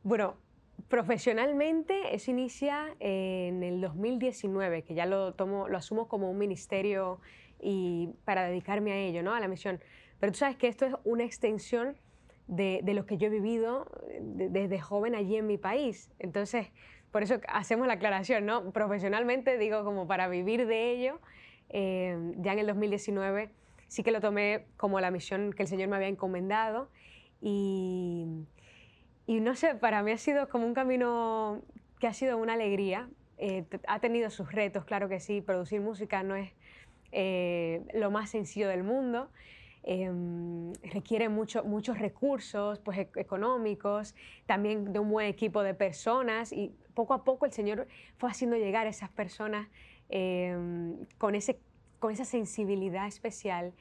[0.02, 0.38] Bueno,
[0.88, 7.20] profesionalmente eso inicia en el 2019, que ya lo tomo, lo asumo como un ministerio
[7.60, 9.34] y para dedicarme a ello, ¿no?
[9.34, 9.80] A la misión.
[10.20, 11.98] Pero tú sabes que esto es una extensión
[12.48, 13.90] de, lo que yo he vivido
[14.22, 16.12] desde joven allí en mi país.
[16.20, 16.68] Entonces,
[17.12, 18.72] por eso hacemos la aclaración, ¿no?
[18.72, 21.20] Profesionalmente digo como para vivir de ello
[21.70, 23.50] Em, ya en el 2019
[23.88, 26.90] sí que lo tomé como la misión que el Señor me había encomendado
[27.42, 28.26] y,
[29.26, 31.62] y no sé, para mí ha sido como un camino
[32.00, 33.10] que ha sido una alegría.
[33.38, 36.54] Eh, ha tenido sus retos, claro que sí, producir música no es
[37.16, 39.30] eh, lo más sencillo del mundo.
[39.88, 46.52] Em, requiere mucho, muchos recursos pues, e-, económicos, también de un buen equipo de personas
[46.52, 47.88] y poco a poco el Señor
[48.18, 49.68] fue haciendo llegar a esas personas
[50.10, 51.60] Em, con, ese,
[52.00, 53.74] con esa sensibilidad especial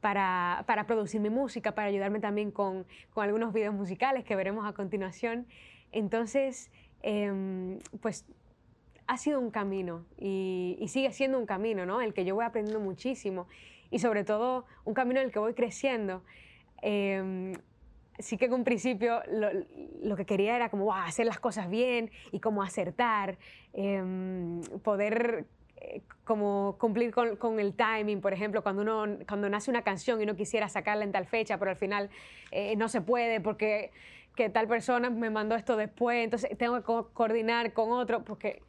[0.00, 4.66] para, para, producir mi música, para ayudarme también con, con, algunos videos musicales que veremos
[4.66, 5.46] a continuación.
[5.90, 6.70] Entonces,
[7.02, 8.24] em, pues
[9.06, 12.00] ha sido un camino y, sigue siendo un camino, ¿no?
[12.00, 13.46] El que yo voy aprendiendo muchísimo
[13.90, 16.22] y sobre todo un camino en el que voy creciendo.
[16.82, 17.54] Em,
[18.18, 19.22] sí que en un principio
[20.02, 23.38] lo, que quería era como hacer las cosas bien y como acertar,
[24.82, 25.46] poder
[25.84, 30.24] eh, como cumplir con, el timing, por ejemplo, cuando, uno, cuando nace una canción y
[30.24, 32.08] uno quisiera sacarla en tal fecha, pero al final
[32.50, 33.90] eh, no se puede porque
[34.34, 38.62] que tal persona me mandó esto después, entonces tengo que coordinar con otro, porque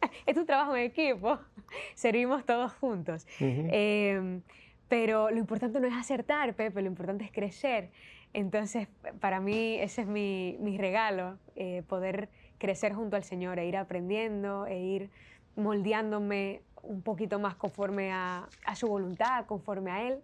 [0.26, 1.38] es un trabajo en equipo,
[1.94, 3.26] servimos todos juntos.
[3.38, 4.42] Em,
[4.88, 7.90] pero lo importante no es acertar, Pepe, lo importante es crecer.
[8.32, 8.88] Entonces,
[9.20, 12.28] para mí ese es mi, mi regalo, eh, poder
[12.58, 15.10] crecer junto al Señor e ir aprendiendo e ir
[15.56, 20.18] moldeándome un poquito más conforme a, su voluntad, conforme a Él.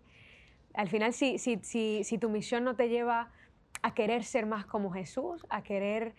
[0.74, 3.30] Al final, si, si, si, tu misión no te lleva
[3.86, 6.12] a querer ser más como Jesús, a querer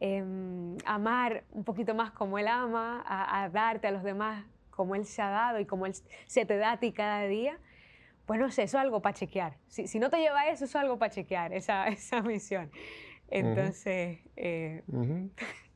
[0.00, 5.04] em, amar un poquito más como Él ama, a, darte a los demás como Él
[5.04, 5.94] se ha dado y como Él
[6.26, 7.60] se te da a ti cada día,
[8.26, 9.56] pues no sé, eso es algo para chequear.
[9.68, 12.72] Si, no te lleva a eso, eso es algo para chequear, esa, esa misión.
[13.30, 14.82] Entonces, eh,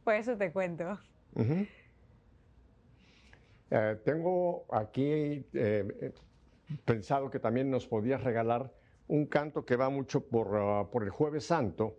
[0.02, 0.98] pues eso te cuento.
[3.70, 6.12] Eh, tengo aquí eh,
[6.84, 8.72] pensado que también nos podías regalar
[9.08, 11.96] un canto que va mucho por, ah, por el Jueves Santo,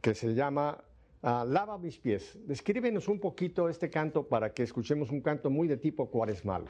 [0.00, 0.82] que se llama
[1.22, 2.38] ah, Lava mis pies.
[2.46, 6.64] Descríbenos un poquito este canto para que escuchemos un canto muy de tipo cuaresmal.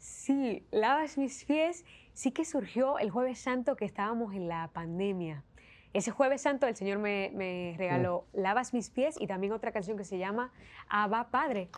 [0.00, 1.84] Sí, Lavas mis pies
[2.14, 5.44] sí que surgió el Jueves Santo que estábamos en la pandemia.
[5.92, 10.04] ese jueves santo el Señor me, regaló Lavas mis pies y también otra canción que
[10.04, 10.52] se llama
[10.88, 11.68] Abba Padre,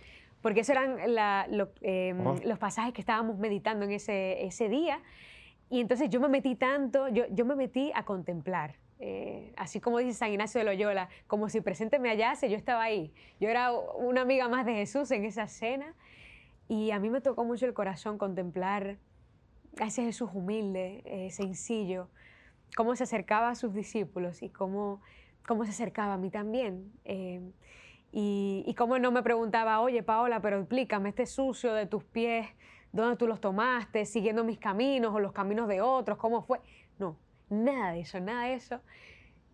[0.40, 0.98] porque esos eran
[1.80, 5.00] em, los pasajes que estábamos meditando en ese, ese día.
[5.72, 8.76] Y entonces yo me metí tanto, yo, yo me metí a contemplar.
[8.98, 12.82] Eh, así como dice San Ignacio de Loyola, como si presente me hallase, yo estaba
[12.82, 13.10] ahí.
[13.40, 15.94] Yo era una amiga más de Jesús en esa cena
[16.68, 18.98] y a mí me tocó mucho el corazón contemplar
[19.80, 22.10] a ese Jesús humilde, eh, sencillo,
[22.76, 25.00] cómo se acercaba a sus discípulos y cómo,
[25.48, 26.92] cómo se acercaba a mí también.
[27.06, 27.40] Eh,
[28.12, 32.46] y, y, cómo no me preguntaba, oye Paola, pero explícame este sucio de tus pies,
[32.92, 34.04] ¿dónde tú los tomaste?
[34.04, 36.18] ¿Siguiendo mis caminos o los caminos de otros?
[36.18, 36.60] ¿Cómo fue?
[36.98, 37.16] No,
[37.48, 38.80] nada de eso, nada de eso,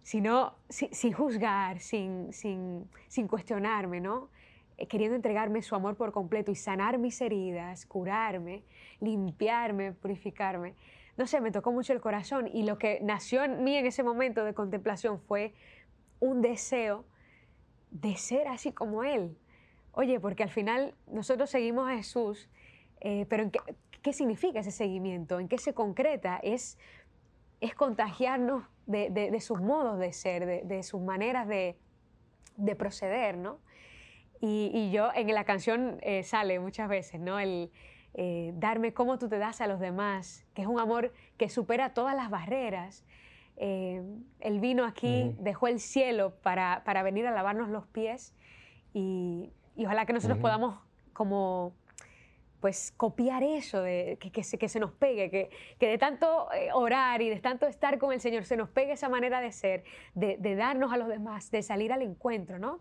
[0.03, 4.29] sino sin, juzgar, sin, sin, sin cuestionarme, ¿no?
[4.77, 8.63] Eh, queriendo entregarme su amor por completo y sanar mis heridas, curarme,
[9.01, 10.75] limpiarme, purificarme.
[11.17, 14.05] No sé, me tocó mucho el corazón y lo que nació en mí en ese
[14.05, 15.53] momento de contemplación fue
[16.21, 17.05] un deseo
[17.91, 19.37] de ser así como Él.
[19.93, 22.49] Oye, porque al final nosotros seguimos a Jesús,
[23.01, 23.61] eh, pero qué,
[24.03, 25.41] qué, significa ese seguimiento?
[25.41, 26.39] ¿En qué se concreta?
[26.43, 26.79] Es,
[27.61, 31.77] es contagiarnos de, sus modos de ser, de, sus maneras de,
[32.77, 33.59] proceder, ¿no?
[34.41, 37.39] Y, yo en la canción eh, sale muchas veces, ¿no?
[37.39, 37.71] El
[38.15, 41.93] eh, darme cómo tú te das a los demás, que es un amor que supera
[41.93, 43.05] todas las barreras.
[43.57, 44.03] Eh,
[44.41, 48.35] él vino aquí, dejó el cielo para, venir a lavarnos los pies
[48.95, 50.81] y, ojalá que nosotros podamos
[51.13, 51.73] como
[52.61, 57.23] pues copiar eso, de, que, se, que se nos pegue, que, que de tanto orar
[57.23, 59.85] y de tanto estar con el Señor se nos pegue esa manera de ser,
[60.15, 62.81] de, de darnos a los demás, de salir al encuentro, ¿no?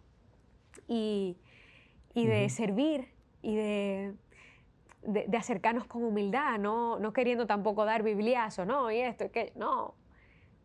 [0.87, 1.37] Y,
[2.13, 3.09] y de servir
[3.41, 4.13] y de,
[5.03, 6.99] de, acercarnos con humildad, ¿no?
[6.99, 8.91] no queriendo tampoco dar bibliazo, ¿no?
[8.91, 9.93] Y esto, y que no,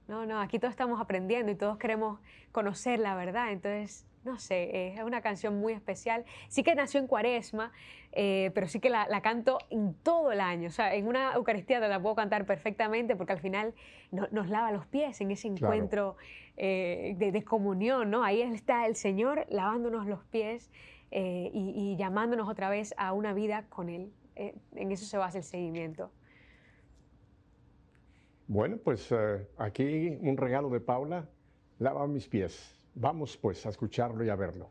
[0.09, 4.95] no, no, aquí todos estamos aprendiendo y todos queremos conocer la verdad, entonces, no sé,
[4.95, 6.25] es una canción muy especial.
[6.49, 7.73] Sí que nació en cuaresma,
[8.13, 11.81] eh, pero sí que la, canto en todo el año, o sea, en una Eucaristía
[11.81, 13.75] la puedo cantar perfectamente porque al final
[14.11, 16.17] nos lava los pies en ese encuentro
[16.57, 18.23] eh, de, de, comunión, ¿no?
[18.23, 20.71] Ahí está el Señor lavándonos los pies
[21.11, 24.13] eh, y, llamándonos otra vez a una vida con Él.
[24.35, 26.11] En eso se basa el seguimiento.
[28.47, 29.13] Bueno, pues
[29.57, 31.29] aquí un regalo de Paula,
[31.79, 32.82] lava mis pies.
[32.95, 34.71] Vamos pues a escucharlo y a verlo.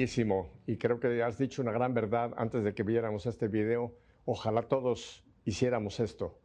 [0.00, 0.48] Bellísimo.
[0.66, 3.92] Y creo que has dicho una gran verdad antes de que viéramos este video.
[4.24, 6.40] Ojalá todos hiciéramos esto.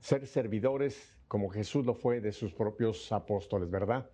[0.00, 4.10] Ser servidores como Jesús lo fue de sus propios apóstoles, ¿verdad?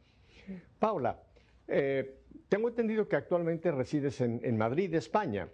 [0.79, 1.23] Paula,
[1.69, 2.19] eh,
[2.51, 5.49] tengo entendido que actualmente resides en, en Madrid, España.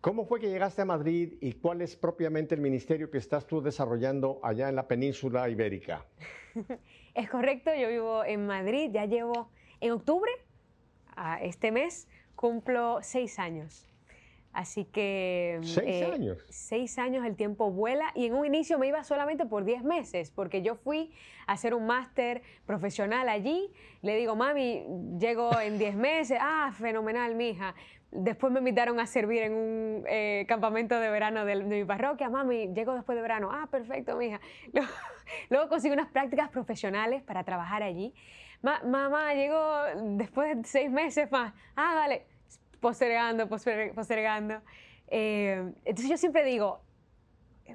[0.00, 3.60] ¿Cómo fue que llegaste a Madrid y cuál es propiamente el ministerio que estás tú
[3.60, 6.06] desarrollando allá en la península ibérica?
[7.14, 10.30] Es correcto, yo vivo en Madrid, ya llevo en octubre,
[11.16, 13.88] a este mes, cumplo seis años.
[14.52, 15.56] Así que...
[15.56, 16.46] eh, ¿Seis años?
[16.48, 20.30] Seis años, el tiempo vuela y en un inicio me iba solamente por 10 meses,
[20.30, 21.12] porque yo fui
[21.48, 23.72] a hacer un máster profesional allí.
[24.02, 24.84] Le digo, mami,
[25.18, 26.38] llego en 10 meses.
[26.40, 27.74] Ah, fenomenal, mija.
[28.12, 32.30] Después me invitaron a servir en un eh, campamento de verano del- de, mi parroquia.
[32.30, 33.50] Mami, llego después de verano.
[33.52, 34.40] Ah, perfecto, mija.
[34.72, 34.88] Luego,
[35.50, 38.14] luego conseguí unas prácticas profesionales para trabajar allí.
[38.64, 39.60] Ma- mamá, llego
[40.16, 41.52] después de seis meses más.
[41.76, 42.24] Ah, vale.
[42.80, 44.62] Postergando, poster- postergando.
[45.08, 46.80] Eh, entonces yo siempre digo,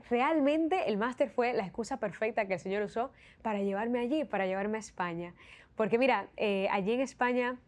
[0.09, 3.11] realmente el máster fue la excusa perfecta que el Señor usó
[3.43, 5.35] para llevarme allí, para llevarme a España.
[5.75, 7.59] Porque mira, eh, allí en España,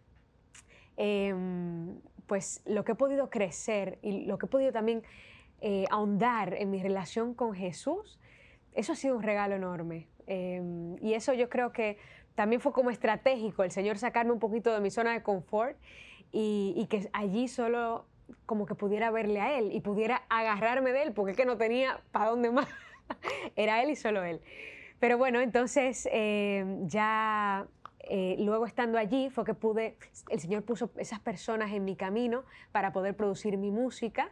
[0.98, 5.04] em, pues lo que he podido crecer y lo que he podido también
[5.62, 8.20] eh, ahondar en mi relación con Jesús,
[8.74, 10.08] eso ha sido un regalo enorme.
[10.28, 11.98] Em, y eso yo creo que
[12.42, 15.78] también fue como estratégico el Señor sacarme un poquito de mi zona de confort
[16.32, 18.08] y, que allí solo
[18.48, 21.58] como que pudiera verle a Él y pudiera agarrarme de Él, porque es que no
[21.58, 22.68] tenía para dónde más.
[23.56, 24.42] Era Él y solo Él.
[25.00, 27.68] Pero bueno, entonces eh, ya
[28.00, 29.96] eh, luego estando allí fue que pude,
[30.30, 34.32] el Señor puso esas personas en mi camino para poder producir mi música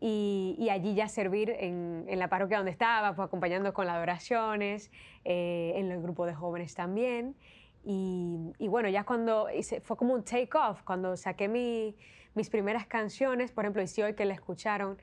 [0.00, 3.96] y, y allí ya servir en, en la parroquia donde estaba, pues acompañando con las
[3.96, 4.90] adoraciones,
[5.24, 7.36] eh, en el grupo de jóvenes también.
[7.84, 11.94] Y, y bueno, ya cuando hice- fue como un take off, cuando saqué mi-
[12.34, 14.98] mis primeras canciones, por ejemplo, y si hoy que la escucharon,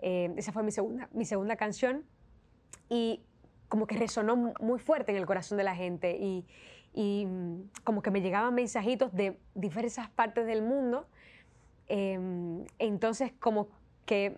[0.00, 2.04] eh, esa fue mi segunda, mi segunda canción,
[2.88, 3.22] y
[3.68, 6.44] como que resonó mu- muy fuerte en el corazón de la gente y,
[6.92, 11.06] y, mm, como que me llegaban mensajitos de diversas partes del mundo.
[11.88, 13.68] Em, entonces como
[14.12, 14.36] que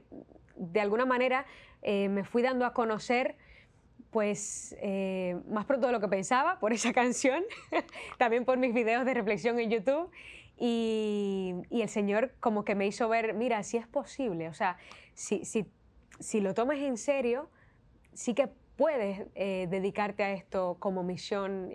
[0.55, 1.47] de alguna manera
[1.83, 3.35] eh, me fui dando a conocer
[4.13, 7.43] pues eh, más pronto de lo que pensaba por esa canción,
[8.17, 10.13] también por mis videos de reflexión en YouTube
[10.57, 14.77] y, el Señor como que me hizo ver, mira, si es posible, o sea,
[15.15, 15.67] si, si,
[16.21, 17.51] si lo tomas en serio,
[18.13, 21.73] sí que puedes eh, dedicarte a esto como misión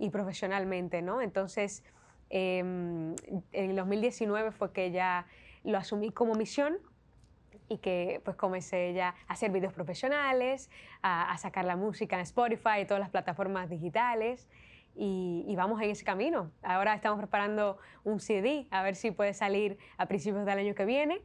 [0.00, 1.22] y profesionalmente, ¿no?
[1.22, 1.84] Entonces,
[2.28, 3.14] em,
[3.52, 5.28] en el 2019 fue que ya
[5.62, 6.78] lo asumí como misión
[7.70, 10.68] y que pues comencé ya a hacer videos profesionales,
[11.02, 14.48] a, a sacar la música en Spotify y todas las plataformas digitales
[14.96, 16.50] y, y vamos en ese camino.
[16.62, 20.84] Ahora estamos preparando un CD, a ver si puede salir a principios del año que
[20.84, 21.22] viene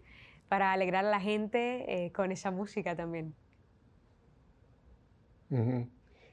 [0.47, 3.33] para alegrar a la gente eh, con esa música también.
[5.49, 5.89] Ujú.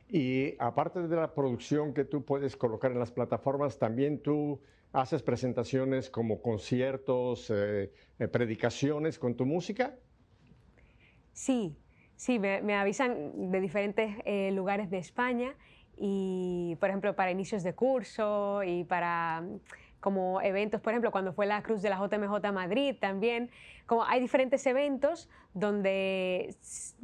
[0.09, 4.61] Y aparte de la producción que tú puedes colocar en las plataformas, también tú
[4.93, 9.97] haces presentaciones como conciertos, eh, eh, predicaciones con tu música.
[11.33, 11.77] Sí,
[12.17, 15.55] sí, me, me avisan de diferentes eh, lugares de España
[15.97, 19.45] y, por ejemplo, para inicios de curso y para
[20.01, 23.51] como eventos, por ejemplo, cuando fue la Cruz de la JMJ Madrid también,
[23.87, 26.57] como hay diferentes eventos donde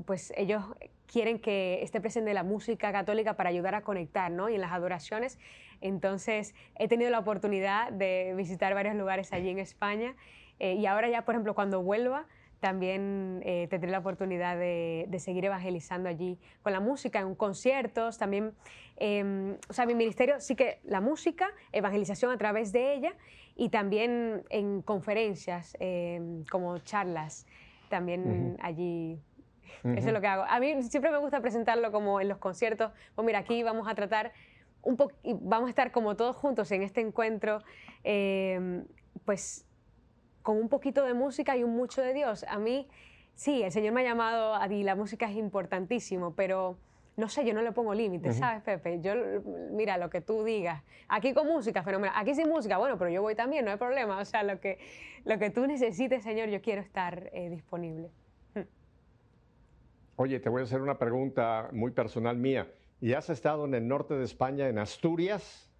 [0.05, 0.65] pues ellos
[1.07, 4.49] quieren que esté presente la música católica para ayudar a conectar, ¿no?
[4.49, 5.39] Y en las adoraciones,
[5.81, 10.15] entonces he tenido la oportunidad de visitar varios lugares allí en España
[10.59, 12.27] eh, y ahora ya, por ejemplo, cuando vuelva,
[12.61, 18.19] también eh, tendré la oportunidad de, de seguir evangelizando allí con la música, en conciertos,
[18.19, 18.53] también,
[18.97, 23.13] eh, o sea, mi ministerio sí que la música, evangelización a través de ella
[23.55, 26.21] y también en conferencias, eh,
[26.51, 27.47] como charlas,
[27.89, 29.21] también allí.
[29.85, 30.45] Eso es lo que hago.
[30.49, 33.95] A mí siempre me gusta presentarlo como en los conciertos, pues mira, aquí vamos a
[33.95, 34.33] tratar
[34.83, 37.63] un poco, vamos a estar como todos juntos en este encuentro,
[38.05, 38.85] eh,
[39.25, 39.67] pues
[40.43, 42.45] con un poquito de música y un mucho de Dios.
[42.49, 42.89] A mí,
[43.35, 46.79] sí, el Señor me ha llamado a ti, la música es importantísimo, pero
[47.19, 49.01] no sé, yo no le pongo límites, ¿sabes, Pepe?
[49.01, 49.13] Yo,
[49.73, 50.85] mira, lo que tú digas.
[51.09, 52.15] Aquí con música, fenomenal.
[52.17, 54.21] Aquí sin música, bueno, pero yo voy también, no hay problema.
[54.21, 54.79] O sea, lo que,
[55.25, 58.09] lo que tú necesites, Señor, yo quiero estar eh, disponible.
[60.15, 62.69] Oye, te voy a hacer una pregunta muy personal mía.
[63.01, 65.71] ¿Y has estado en el norte de España, en Asturias?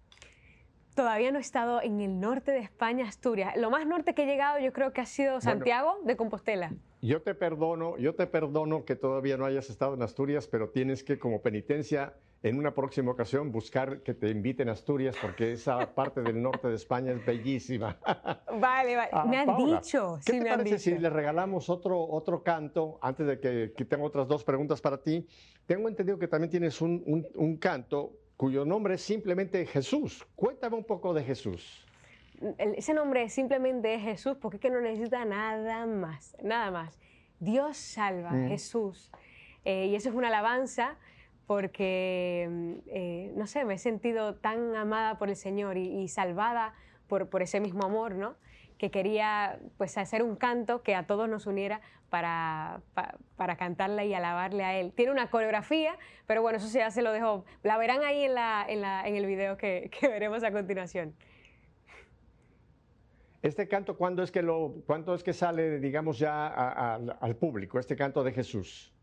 [0.95, 3.55] Todavía no he estado en el norte de España, Asturias.
[3.57, 6.73] Lo más norte que he llegado yo creo que ha sido Santiago de Compostela.
[7.01, 11.03] Yo te perdono, yo te perdono que todavía no hayas estado en Asturias, pero tienes
[11.03, 15.93] que como penitencia en una próxima ocasión buscar que te inviten a Asturias porque esa
[15.93, 17.99] parte del norte de España es bellísima.
[18.59, 19.09] Vale, vale.
[19.11, 20.17] Ah, me han Paola, dicho.
[20.25, 20.97] ¿Qué sí, te me han parece dicho.
[20.97, 25.01] si le regalamos otro, otro canto antes de que, que tengo otras dos preguntas para
[25.01, 25.25] ti?
[25.65, 30.25] Tengo entendido que también tienes un, un- un canto cuyo nombre es simplemente Jesús.
[30.35, 31.85] Cuéntame un poco de Jesús.
[32.57, 36.97] Ese nombre simplemente es Jesús porque es que no necesita nada más, nada más.
[37.39, 38.47] Dios salva, Mm.
[38.47, 39.11] Jesús.
[39.65, 40.95] Eh, y eso es una alabanza
[41.49, 46.07] porque, mm, eh, no sé, me he sentido tan amada por el Señor y, y
[46.07, 46.75] salvada
[47.07, 48.35] por, por ese mismo amor, ¿no?
[48.77, 51.81] Que quería pues hacer un canto que a todos nos uniera
[52.11, 54.91] para, pa- para cantarle y alabarle a Él.
[54.93, 55.97] Tiene una coreografía,
[56.27, 57.45] pero bueno, eso ya se lo dejo.
[57.63, 61.15] La verán ahí en, la, en, la- en el video que- que veremos a continuación.
[63.41, 67.35] Este canto, ¿cuándo es que, lo, cuándo es que sale, digamos, ya a- a- al
[67.37, 68.93] público, este canto de Jesús?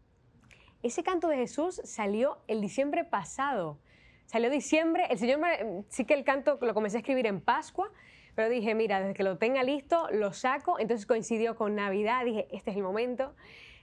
[0.83, 3.79] Ese canto de Jesús salió el diciembre pasado.
[4.27, 5.41] Salió diciembre, el Señor,
[5.89, 7.91] sí que el canto lo comencé a escribir en Pascua,
[8.35, 10.79] pero dije, mira, desde que lo tenga listo, lo saco.
[10.79, 13.35] Entonces coincidió con Navidad, dije, este es el momento.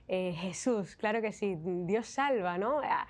[0.07, 2.81] Eh, Jesús, claro que sí, Dios salva, ¿no?
[2.83, 3.07] Ah,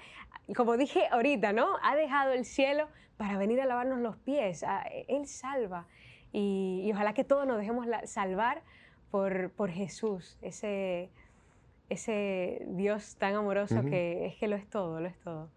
[0.55, 1.77] como dije ahorita, ¿no?
[1.81, 4.63] Ha dejado el cielo para venir a lavarnos los pies.
[4.63, 5.87] Ah, Él salva.
[6.31, 8.63] Y, y ojalá que todos nos dejemos salvar
[9.13, 11.11] por, por Jesús, ese,
[11.89, 15.49] ese Dios tan amoroso que es que lo es todo, lo es todo.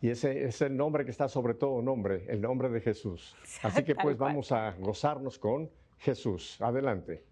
[0.00, 3.34] Y ese es el nombre que está sobre todo nombre, el nombre de Jesús.
[3.62, 6.60] Así que pues vamos a gozarnos con Jesús.
[6.60, 7.24] Adelante.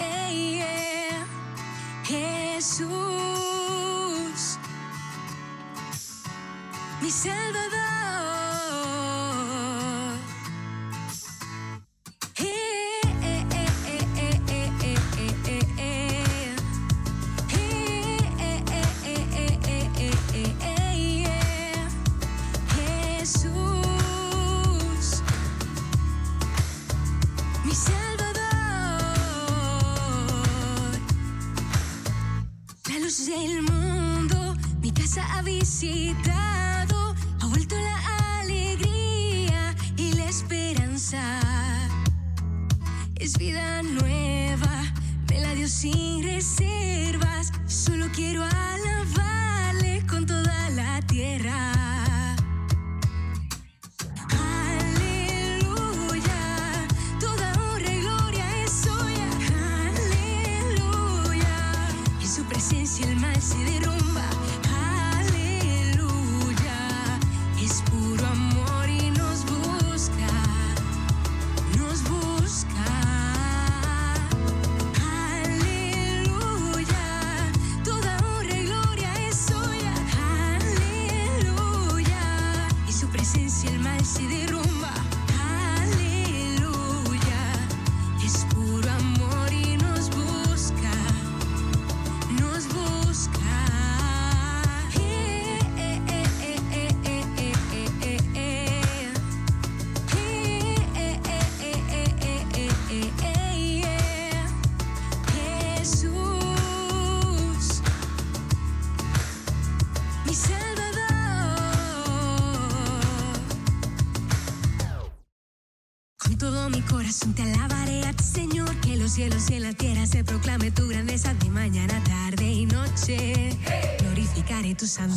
[2.80, 4.58] Jesús,
[7.02, 7.89] mi.
[35.18, 41.40] Ha visitado, ha vuelto la alegría y la esperanza.
[43.16, 44.84] Es vida nueva,
[45.28, 47.50] me la dio sin reservas.
[47.66, 51.72] Solo quiero alabarle con toda la tierra.
[54.78, 56.32] Aleluya,
[57.18, 59.28] toda honra y gloria es suya.
[60.68, 61.48] Aleluya,
[62.20, 63.89] en su presencia el mal se derrumba.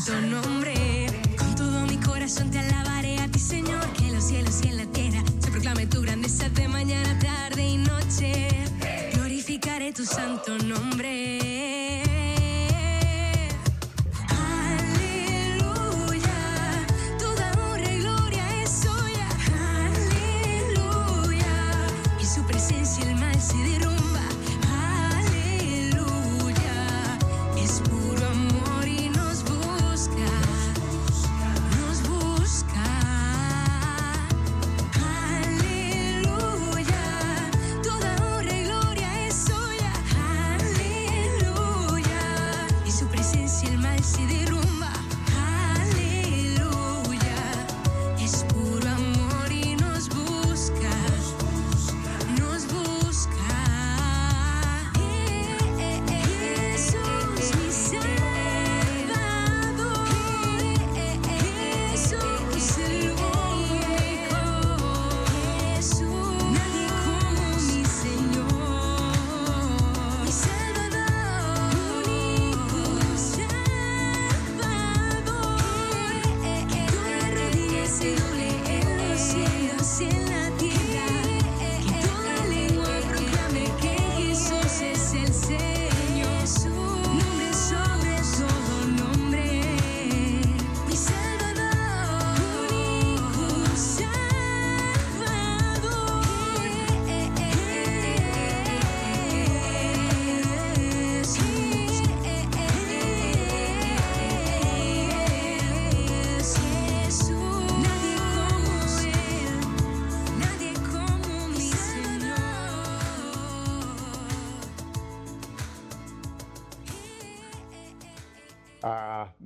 [0.05, 0.52] don't know.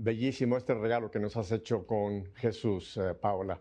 [0.08, 3.60] Bellísimo este regalo que nos has hecho con Jesús, eh, Paula.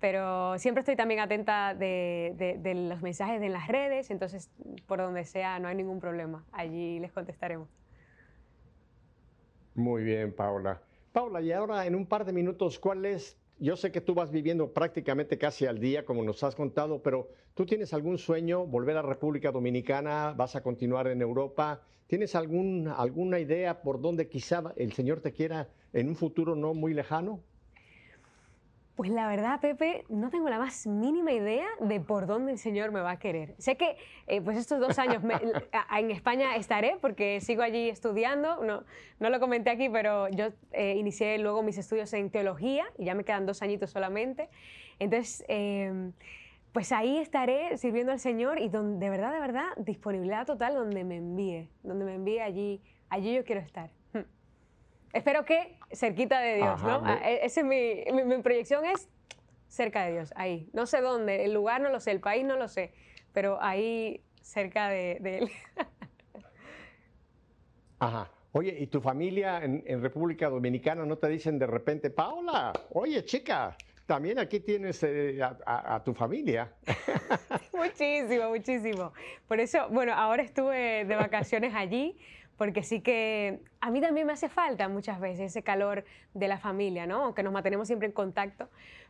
[0.00, 4.50] pero siempre estoy también atenta de, los mensajes en las redes, entonces
[4.86, 7.68] por donde sea no hay ningún problema, allí les contestaremos.
[9.74, 10.80] Muy bien, Paula.
[11.12, 13.36] Paula, y ahora en un par de minutos, ¿cuál es?
[13.58, 17.28] Yo sé que tú vas viviendo prácticamente casi al día, como nos has contado, pero
[17.54, 20.32] ¿tú tienes algún sueño, volver a República Dominicana?
[20.34, 21.82] ¿Vas a continuar en Europa?
[22.06, 26.72] ¿Tienes algún, alguna idea por dónde quizá el Señor te quiera en un futuro no
[26.72, 27.42] muy lejano?
[29.00, 32.92] Pues la verdad, Pepe, no tengo la más mínima idea de por dónde el Señor
[32.92, 33.54] me va a querer.
[33.56, 33.96] Sé que
[34.26, 35.22] eh, pues estos dos años
[35.96, 38.62] en España estaré porque sigo allí estudiando.
[38.62, 43.14] No, lo comenté aquí, pero yo eh, inicié luego mis estudios en teología y ya
[43.14, 44.50] me quedan dos añitos solamente.
[44.98, 46.12] Entonces, em,
[46.72, 51.04] pues ahí estaré sirviendo al Señor y donde, de verdad, de verdad, disponibilidad total donde
[51.04, 51.70] me envíe.
[51.82, 53.88] Donde me envíe allí, allí yo quiero estar.
[55.12, 57.02] Espero que cerquita de Dios, ¿no?
[57.04, 59.08] Ah, e, esa es mi, mi, proyección es
[59.68, 60.68] cerca de Dios, ahí.
[60.72, 62.92] No sé dónde, el lugar no lo sé, el país no lo sé,
[63.32, 65.50] pero ahí cerca de, Él.
[67.98, 68.30] Ajá.
[68.52, 73.76] Oye, ¿y tu familia en, República Dominicana no te dicen de repente, Paula, oye chica,
[74.06, 76.74] también aquí tienes eh, a, tu familia?
[77.72, 79.12] muchísimo, muchísimo.
[79.46, 82.18] Por eso, bueno, ahora estuve de vacaciones allí
[82.60, 86.04] porque sí que a mí también me hace falta muchas veces ese calor
[86.34, 87.24] de la familia, ¿no?
[87.24, 88.68] Aunque nos mantenemos siempre en contacto.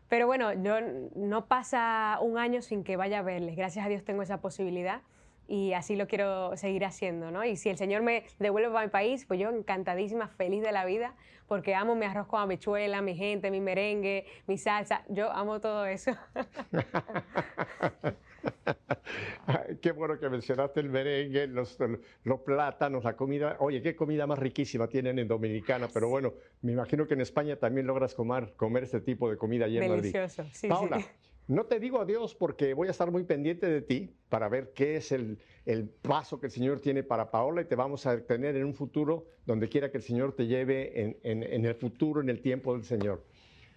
[0.09, 0.77] Pero bueno, yo,
[1.17, 3.57] no pasa un año sin que vaya a verles.
[3.57, 5.01] Gracias a Dios tengo esa posibilidad
[5.49, 7.45] y así lo quiero seguir haciendo, ¿no?
[7.45, 10.85] Y si el Señor me devuelve a mi país, pues yo encantadísima, feliz de la
[10.85, 11.17] vida,
[11.49, 15.87] porque amo mi arroz con habichuela, mi gente, mi merengue, mi salsa, yo amo todo
[15.87, 16.13] eso.
[19.81, 21.79] qué bueno que mencionaste el merengue, los,
[22.25, 23.57] los, plátanos, la comida.
[23.61, 27.57] Oye, qué comida más riquísima tienen en Dominicana, pero bueno, me imagino que en España
[27.57, 31.05] también logras comer, comer este tipo de comida allá en Delicioso, sí, Paula,
[31.49, 34.97] no te digo adiós porque voy a estar muy pendiente de ti para ver qué
[34.97, 38.55] es el, el, paso que el Señor tiene para Paola y te vamos a tener
[38.57, 42.21] en un futuro donde quiera que el Señor te lleve en, en, en el futuro,
[42.21, 43.25] en el tiempo del Señor.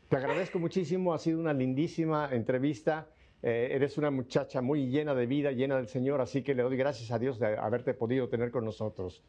[0.07, 3.09] Te agradezco muchísimo, ha sido una lindísima entrevista.
[3.45, 6.77] Eh, eres una muchacha muy llena de vida, llena del Señor, así que le doy
[6.77, 9.21] gracias a Dios de haberte podido tener con nosotros.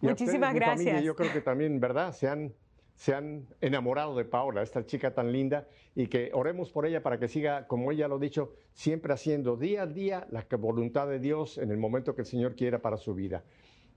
[0.00, 1.04] Muchísimas gracias.
[1.04, 2.12] yo creo que también, ¿verdad?
[2.12, 2.54] Se han,
[2.94, 7.18] se han enamorado de Paola, esta chica tan linda, y que oremos por ella para
[7.18, 11.18] que siga, como ella lo ha dicho, siempre haciendo día a día la voluntad de
[11.18, 13.44] Dios en el momento que el Señor quiera para su vida.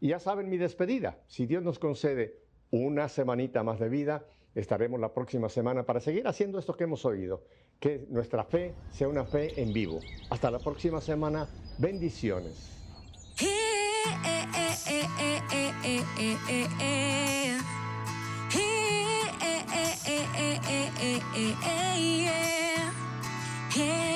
[0.01, 2.39] Y ya saben mi despedida, si Dios nos concede
[2.71, 4.25] una semanita más de vida,
[4.55, 7.43] estaremos la próxima semana para seguir haciendo esto que hemos oído,
[7.79, 9.99] que nuestra fe sea una fe en vivo.
[10.29, 11.47] Hasta la próxima semana,
[11.77, 12.71] bendiciones.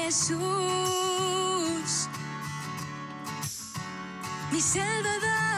[0.09, 0.39] Jesús,
[4.51, 5.48] mi Salvador.